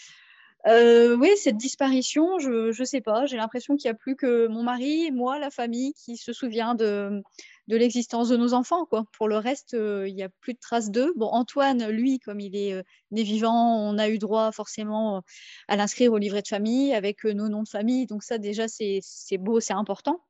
[0.68, 4.48] euh, oui, cette disparition, je ne sais pas, j'ai l'impression qu'il n'y a plus que
[4.48, 7.22] mon mari, moi, la famille qui se souvient de,
[7.68, 8.88] l'existence de nos enfants.
[9.14, 11.14] Pour le reste, euh, il n'y a plus de traces d'eux.
[11.16, 15.24] Bon, Antoine, lui, comme il est né vivant, on a eu droit forcément
[15.68, 18.06] à l'inscrire au livret de famille avec nos noms de famille.
[18.06, 19.02] Donc ça, déjà, c'est
[19.38, 20.22] beau, c'est important.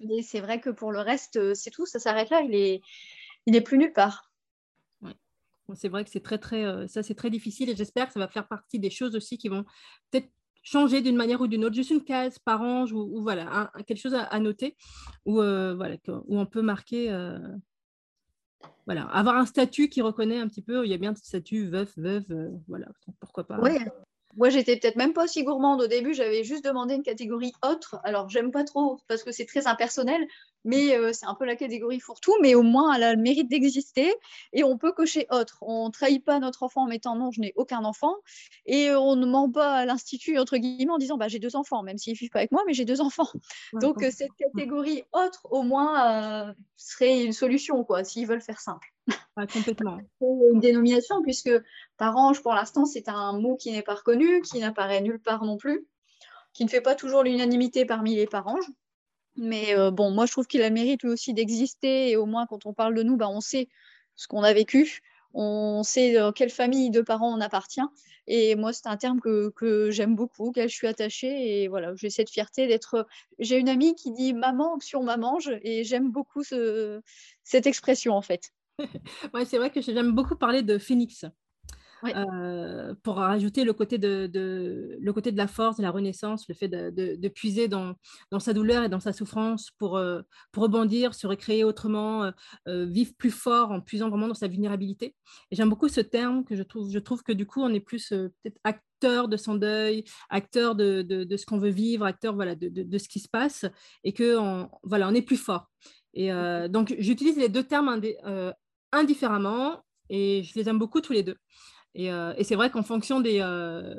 [0.00, 2.40] Mais c'est vrai que pour le reste, euh, c'est tout, ça s'arrête là.
[2.42, 2.80] Il est,
[3.46, 4.29] il est plus nulle part.
[5.74, 8.28] C'est vrai que c'est très, très, euh, c'est très difficile et j'espère que ça va
[8.28, 9.64] faire partie des choses aussi qui vont
[10.10, 10.28] peut-être
[10.62, 14.14] changer d'une manière ou d'une autre, juste une case par ange ou, voilà, quelque chose
[14.14, 14.76] à, noter
[15.24, 17.06] où, euh, voilà, où on peut marquer,
[18.84, 21.66] voilà, avoir un statut qui reconnaît un petit peu, il y a bien un statut
[21.66, 22.88] veuf, veuve, voilà,
[23.20, 23.58] pourquoi pas.
[23.58, 23.78] Oui,
[24.36, 26.14] moi, j'étais peut-être même pas aussi gourmande au début.
[26.14, 27.98] J'avais juste demandé une catégorie autre.
[28.04, 30.24] Alors, j'aime pas trop parce que c'est très impersonnel,
[30.64, 32.34] mais euh, c'est un peu la catégorie fourre-tout.
[32.42, 34.12] Mais au moins, elle a le mérite d'exister
[34.52, 35.58] et on peut cocher autre.
[35.62, 38.14] On ne trahit pas notre enfant en mettant non, je n'ai aucun enfant.
[38.66, 41.82] Et on ne ment pas à l'institut, entre guillemets, en disant bah, j'ai deux enfants,
[41.82, 43.28] même s'ils ne vivent pas avec moi, mais j'ai deux enfants.
[43.74, 48.60] Donc, euh, cette catégorie autre, au moins, euh, serait une solution, quoi, s'ils veulent faire
[48.60, 48.92] simple.
[49.52, 49.98] complètement.
[50.20, 51.50] Une dénomination, puisque
[51.96, 55.56] parange, pour l'instant, c'est un mot qui n'est pas reconnu, qui n'apparaît nulle part non
[55.56, 55.86] plus,
[56.52, 58.66] qui ne fait pas toujours l'unanimité parmi les paranges.
[59.36, 62.10] Mais euh, bon, moi, je trouve qu'il a le mérite lui aussi d'exister.
[62.10, 63.68] Et au moins, quand on parle de nous, bah, on sait
[64.16, 65.00] ce qu'on a vécu.
[65.32, 67.80] On sait dans quelle famille de parents on appartient.
[68.26, 71.62] Et moi, c'est un terme que, j'aime beaucoup, auquel je suis attachée.
[71.62, 73.06] Et voilà, j'ai cette fierté d'être.
[73.38, 75.50] J'ai une amie qui dit maman option mamange.
[75.62, 77.00] Et j'aime beaucoup ce...
[77.44, 78.52] cette expression, en fait.
[79.34, 81.24] ouais, c'est vrai que j'aime beaucoup parler de phénix.
[82.04, 86.54] Euh, pour rajouter le côté de, le côté de la force, de la renaissance, le
[86.54, 87.94] fait de, puiser dans,
[88.30, 90.22] dans, sa douleur et dans sa souffrance pour, euh,
[90.52, 92.32] pour rebondir, se recréer autrement,
[92.68, 95.14] euh, vivre plus fort en puisant vraiment dans sa vulnérabilité.
[95.50, 97.80] Et j'aime beaucoup ce terme que je trouve, je trouve que du coup, on est
[97.80, 102.98] plus peut-être acteur de son deuil, acteur de, ce qu'on veut vivre, acteur voilà, de,
[102.98, 103.66] ce qui se passe
[104.04, 105.70] et que on, voilà, on est plus fort.
[106.14, 106.30] Et
[106.68, 108.00] donc, j'utilise les deux termes
[108.92, 111.36] indifféremment et je les aime beaucoup tous les deux.
[111.94, 113.94] Et, euh, et c'est vrai qu'en fonction des, euh,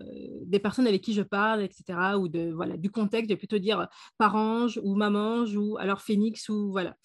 [0.62, 1.84] personnes avec qui je parle, etc.,
[2.18, 3.88] ou de, voilà, du contexte, je vais plutôt dire
[4.18, 6.96] parange ou mamange ou alors phénix ou voilà.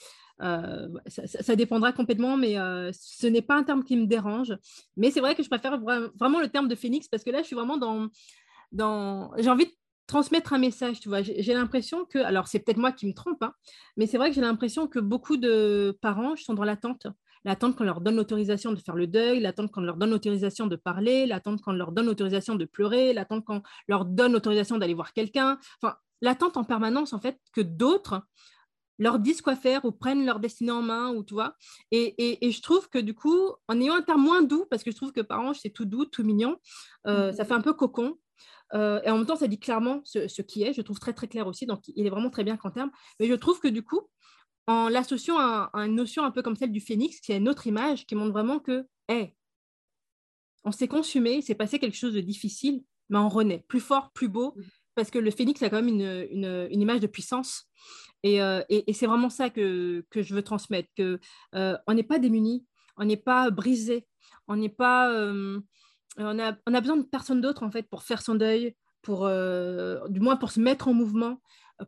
[0.42, 2.54] Euh, ça, ça, dépendra complètement, mais
[2.92, 4.56] ce n'est pas un terme qui me dérange.
[4.96, 7.46] Mais c'est vrai que je préfère vraiment le terme de phénix parce que là, je
[7.46, 8.08] suis vraiment dans.
[8.72, 9.32] dans...
[9.38, 9.72] J'ai envie de
[10.06, 11.22] transmettre un message, tu vois.
[11.22, 13.52] J'ai l'impression que, alors c'est peut-être moi qui me trompe, hein,
[13.96, 17.06] mais c'est vrai que j'ai l'impression que beaucoup de parents sont dans l'attente
[17.44, 20.76] l'attente qu'on leur donne l'autorisation de faire le deuil, l'attente qu'on leur donne l'autorisation de
[20.76, 25.12] parler, l'attente qu'on leur donne l'autorisation de pleurer, l'attente qu'on leur donne l'autorisation d'aller voir
[25.12, 25.58] quelqu'un.
[25.80, 28.22] Enfin, l'attente en permanence, en fait, que d'autres
[28.98, 31.54] leur disent quoi faire ou prennent leur destinée en main, ou tu vois.
[31.90, 34.96] Et, je trouve que du coup, en ayant un terme moins doux, parce que je
[34.96, 36.56] trouve que par c'est tout doux, tout mignon,
[37.06, 38.18] euh, ça fait un peu cocon.
[38.74, 40.72] Euh, et en même temps, ça dit clairement ce, ce, qui est.
[40.72, 41.66] Je trouve très très clair aussi.
[41.66, 42.90] Donc, il est vraiment très bien qu'en terme.
[43.20, 44.08] Mais je trouve que du coup,
[44.66, 47.66] en l'associant à, une notion un peu comme celle du phénix, qui est une autre
[47.66, 49.34] image qui montre vraiment que, hé,
[50.64, 53.64] on s'est consumé, s'est passé quelque chose de difficile, mais on renaît.
[53.68, 54.56] Plus fort, plus beau,
[54.96, 57.68] parce que le phénix a quand même une, image de puissance.
[58.24, 61.20] Euh, et, c'est vraiment ça que, je veux transmettre, que
[61.54, 64.06] euh, on n'est pas démunis, on n'est pas brisé,
[64.48, 65.12] on n'est pas...
[65.12, 65.60] Euh,
[66.18, 69.28] on, a, on a besoin de personne d'autre, en fait, pour faire son deuil, pour,
[70.08, 71.40] du moins pour se mettre en mouvement,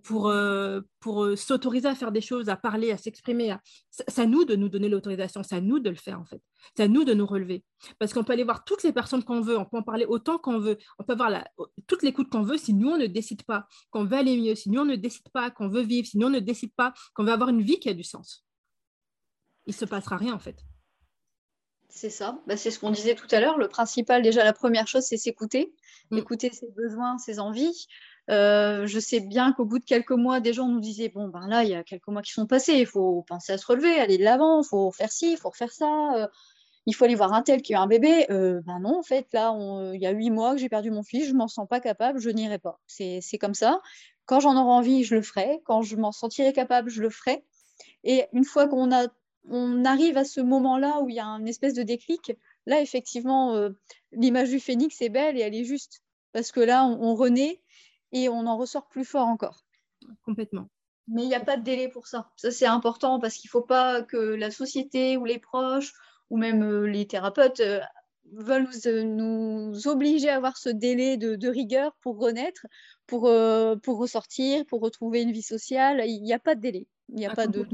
[0.03, 3.57] pour, euh, pour euh, s'autoriser à faire des choses, à parler, à s'exprimer.
[3.91, 6.43] C'est à nous de nous donner l'autorisation, c'est à nous de le faire en fait.
[6.76, 7.64] C'est à nous de nous relever.
[7.99, 10.39] Parce qu'on peut aller voir toutes les personnes qu'on veut, on peut en parler autant
[10.39, 11.47] qu'on veut, on peut avoir la,
[11.86, 14.70] toute l'écoute qu'on veut si nous, on ne décide pas qu'on veut aller mieux, si
[14.70, 17.24] nous, on ne décide pas qu'on veut vivre, si nous, on ne décide pas qu'on
[17.24, 18.45] veut avoir une vie qui a du sens.
[19.66, 20.57] Il ne se passera rien en fait.
[21.91, 23.57] C'est ça, bah, c'est ce qu'on disait tout à l'heure.
[23.57, 25.74] Le principal, déjà, la première chose, c'est s'écouter,
[26.11, 26.18] mm.
[26.18, 27.89] écouter ses besoins, ses envies.
[28.31, 31.47] Euh, je sais bien qu'au bout de quelques mois, des gens nous disaient bon ben
[31.49, 33.99] là, il y a quelques mois qui sont passés, il faut penser à se relever,
[33.99, 36.14] aller de l'avant, il faut faire ci, il faut refaire ça.
[36.16, 36.26] Euh,
[36.87, 38.26] il faut aller voir un tel qui a un bébé.
[38.31, 39.55] Euh, ben non, en fait, là,
[39.93, 42.18] il y a huit mois que j'ai perdu mon fils, je m'en sens pas capable,
[42.18, 42.81] je n'irai pas.
[42.87, 43.81] C'est comme ça.
[44.24, 45.61] Quand j'en aurai envie, je le ferai.
[45.64, 47.45] Quand je m'en sentirai capable, je le ferai.
[48.05, 49.07] Et une fois qu'on a,
[49.51, 52.33] on arrive à ce moment-là où il y a une espèce de déclic,
[52.64, 53.68] là, effectivement,
[54.12, 56.03] l'image du phénix est belle et elle est juste.
[56.33, 57.61] Parce que là, on renaît
[58.13, 59.65] et on en ressort plus fort encore.
[60.25, 60.69] Complètement.
[61.09, 62.31] Mais il n'y a pas de délai pour ça.
[62.37, 65.93] Ça, c'est important parce qu'il ne faut pas que la société ou les proches
[66.31, 67.81] ou même euh, les thérapeutes euh,
[68.33, 72.67] veulent euh, nous, obliger à avoir ce délai de, rigueur pour renaître,
[73.07, 73.31] pour,
[73.83, 76.03] pour ressortir, pour retrouver une vie sociale.
[76.07, 76.87] Il n'y a pas de délai.
[77.09, 77.67] Il n'y a ah, pas de.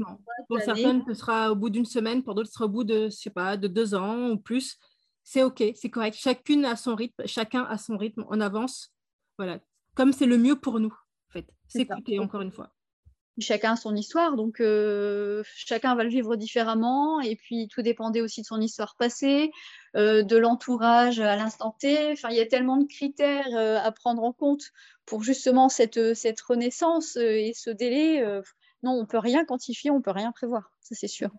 [0.47, 3.05] Pour certaines, ce sera au bout d'une semaine, pour d'autres, ce sera au bout de,
[3.05, 4.77] je sais pas, de deux ans ou plus.
[5.23, 6.15] C'est OK, c'est correct.
[6.17, 8.23] Chacune a son rythme, chacun a son rythme.
[8.29, 8.93] On avance.
[9.37, 9.59] Voilà,
[9.95, 10.93] comme c'est le mieux pour nous,
[11.29, 11.47] en fait.
[11.67, 12.71] S'écouter, encore une fois.
[13.37, 17.19] Chacun a son histoire, donc euh, chacun va le vivre différemment.
[17.19, 19.51] Et puis, tout dépendait aussi de son histoire passée,
[19.97, 22.11] euh, de l'entourage à l'instant T.
[22.13, 24.63] Enfin, il y a tellement de critères euh, à prendre en compte
[25.05, 28.23] pour justement cette, cette renaissance et ce délai.
[28.83, 31.29] non, on ne peut rien quantifier, on ne peut rien prévoir, ça c'est sûr.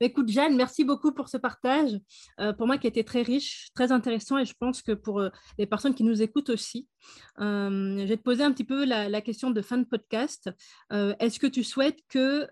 [0.00, 1.98] Écoute, Jeanne, merci beaucoup pour ce partage.
[2.40, 5.30] Euh, pour moi, qui été très riche, très intéressant, et je pense que pour euh,
[5.58, 6.88] les personnes qui nous écoutent aussi,
[7.40, 10.50] euh, je vais te poser un petit peu la, question de fin de podcast.
[10.90, 12.46] Est-ce que tu souhaites que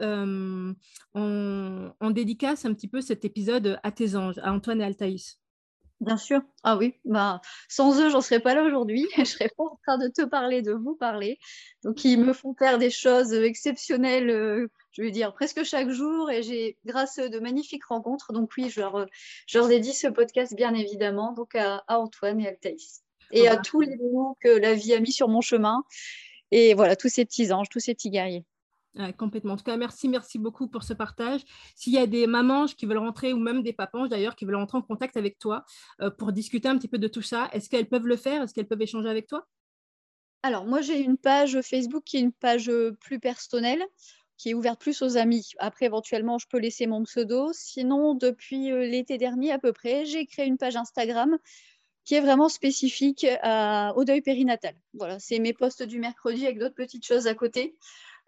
[1.15, 5.39] on, dédicace un petit peu cet épisode à tes anges, à Antoine et Altaïs?
[6.01, 6.43] Bien sûr.
[6.63, 9.07] Ah oui, bah, sans eux, j'en serais pas là aujourd'hui.
[9.17, 11.39] Je serais pas en train de te parler, de vous parler.
[11.85, 16.43] Donc, ils me font faire des choses exceptionnelles je veux dire, presque chaque jour et
[16.43, 19.07] j'ai, grâce à de magnifiques rencontres, donc oui, je leur,
[19.47, 23.03] je leur dédie ce podcast bien évidemment, donc à, Antoine et à Thaïs.
[23.31, 25.83] Et à tous les mots que la vie a mis sur mon chemin.
[26.51, 28.45] Et voilà, tous ces petits anges, tous ces petits guerriers.
[29.19, 29.55] Complètement.
[29.55, 31.43] En tout cas, merci, merci beaucoup pour ce partage.
[31.75, 34.57] S'il y a des mamans qui veulent rentrer, ou même des papanges d'ailleurs, qui veulent
[34.57, 35.65] rentrer en contact avec toi
[36.01, 38.43] euh, pour discuter un petit peu de tout ça, est-ce qu'elles peuvent le faire?
[38.43, 39.47] Est-ce qu'elles peuvent échanger avec toi?
[40.43, 42.71] Alors, moi, j'ai une page Facebook qui est une page
[43.01, 43.85] plus personnelle
[44.39, 45.53] qui est ouverte plus aux amis.
[45.59, 47.51] Après, éventuellement, je peux laisser mon pseudo.
[47.55, 51.39] Sinon, depuis euh, l'été dernier à peu près, j'ai créé une page Instagram
[52.05, 53.27] qui est vraiment spécifique
[53.97, 54.77] au deuil périnatal.
[54.95, 57.77] Voilà, c'est mes posts du mercredi avec d'autres petites choses à côté.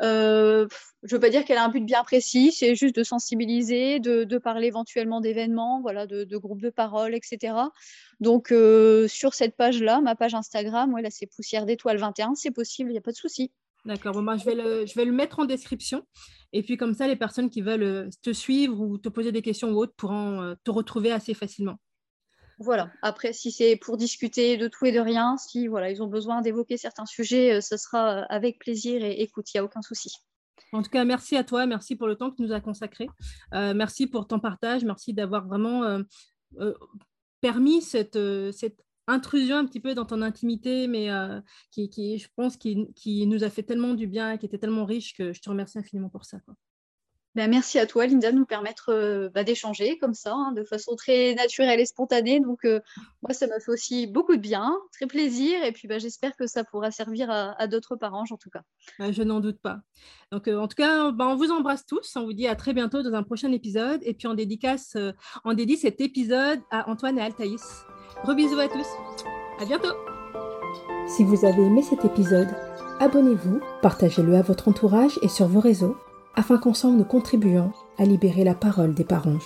[0.01, 0.67] Euh,
[1.03, 4.01] je ne veux pas dire qu'elle a un but bien précis, c'est juste de sensibiliser,
[4.01, 7.55] de, parler éventuellement d'événements, voilà, de, groupes de parole, etc.
[8.21, 12.51] Donc euh, sur cette page-là, ma page Instagram, ouais, là c'est poussière d'étoile 21, c'est
[12.51, 13.53] possible, il n'y a pas de souci.
[13.85, 14.13] D'accord.
[14.13, 16.03] Bon, moi, je, vais le, je vais le mettre en description.
[16.53, 19.41] Et puis, comme ça, les personnes qui veulent euh, te suivre ou te poser des
[19.41, 21.79] questions ou autres pourront te retrouver assez facilement.
[22.59, 22.91] Voilà.
[23.03, 26.41] Après, si c'est pour discuter de tout et de rien, si voilà, ils ont besoin
[26.41, 30.13] d'évoquer certains sujets, euh, ce sera avec plaisir et écoute, il n'y a aucun souci.
[30.73, 33.09] En tout cas, merci à toi, merci pour le temps que tu nous as consacré.
[33.53, 36.03] merci pour ton partage, merci d'avoir vraiment
[37.41, 38.19] permis cette,
[39.07, 41.41] intrusion un petit peu dans ton intimité, mais euh,
[41.71, 45.33] qui, je pense, qui, nous a fait tellement du bien, qui était tellement riche que
[45.33, 46.39] je te remercie infiniment pour ça.
[47.39, 50.65] Ben, merci à toi, Linda, de nous permettre euh, bah, d'échanger comme ça, hein, de
[50.65, 52.41] façon très naturelle et spontanée.
[52.41, 52.81] Donc, euh,
[53.23, 55.63] moi, ça m'a fait aussi beaucoup de bien, très plaisir.
[55.63, 58.63] Et puis, bah, j'espère que ça pourra servir à, d'autres parents, en tout cas.
[58.99, 59.79] Ben, je n'en doute pas.
[60.33, 62.17] Donc, en tout cas, ben, on vous embrasse tous.
[62.17, 64.01] On vous dit à très bientôt dans un prochain épisode.
[64.03, 64.97] Et puis, on dédicace,
[65.45, 67.85] on dédie cet épisode à Antoine et Altaïs.
[68.25, 68.89] Gros bisous à tous.
[69.61, 69.95] À bientôt.
[71.07, 72.49] Si vous avez aimé cet épisode,
[72.99, 75.97] abonnez-vous, partagez-le à votre entourage et sur vos réseaux
[76.39, 79.41] afin qu'ensemble nous contribuions à libérer la parole des parents.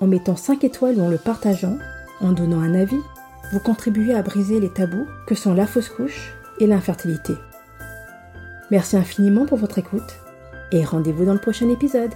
[0.00, 1.76] En mettant 5 étoiles ou en le partageant,
[2.20, 3.00] en donnant un avis,
[3.52, 7.34] vous contribuez à briser les tabous que sont la fausse couche et l'infertilité.
[8.70, 10.20] Merci infiniment pour votre écoute
[10.70, 12.14] et rendez-vous dans le prochain épisode.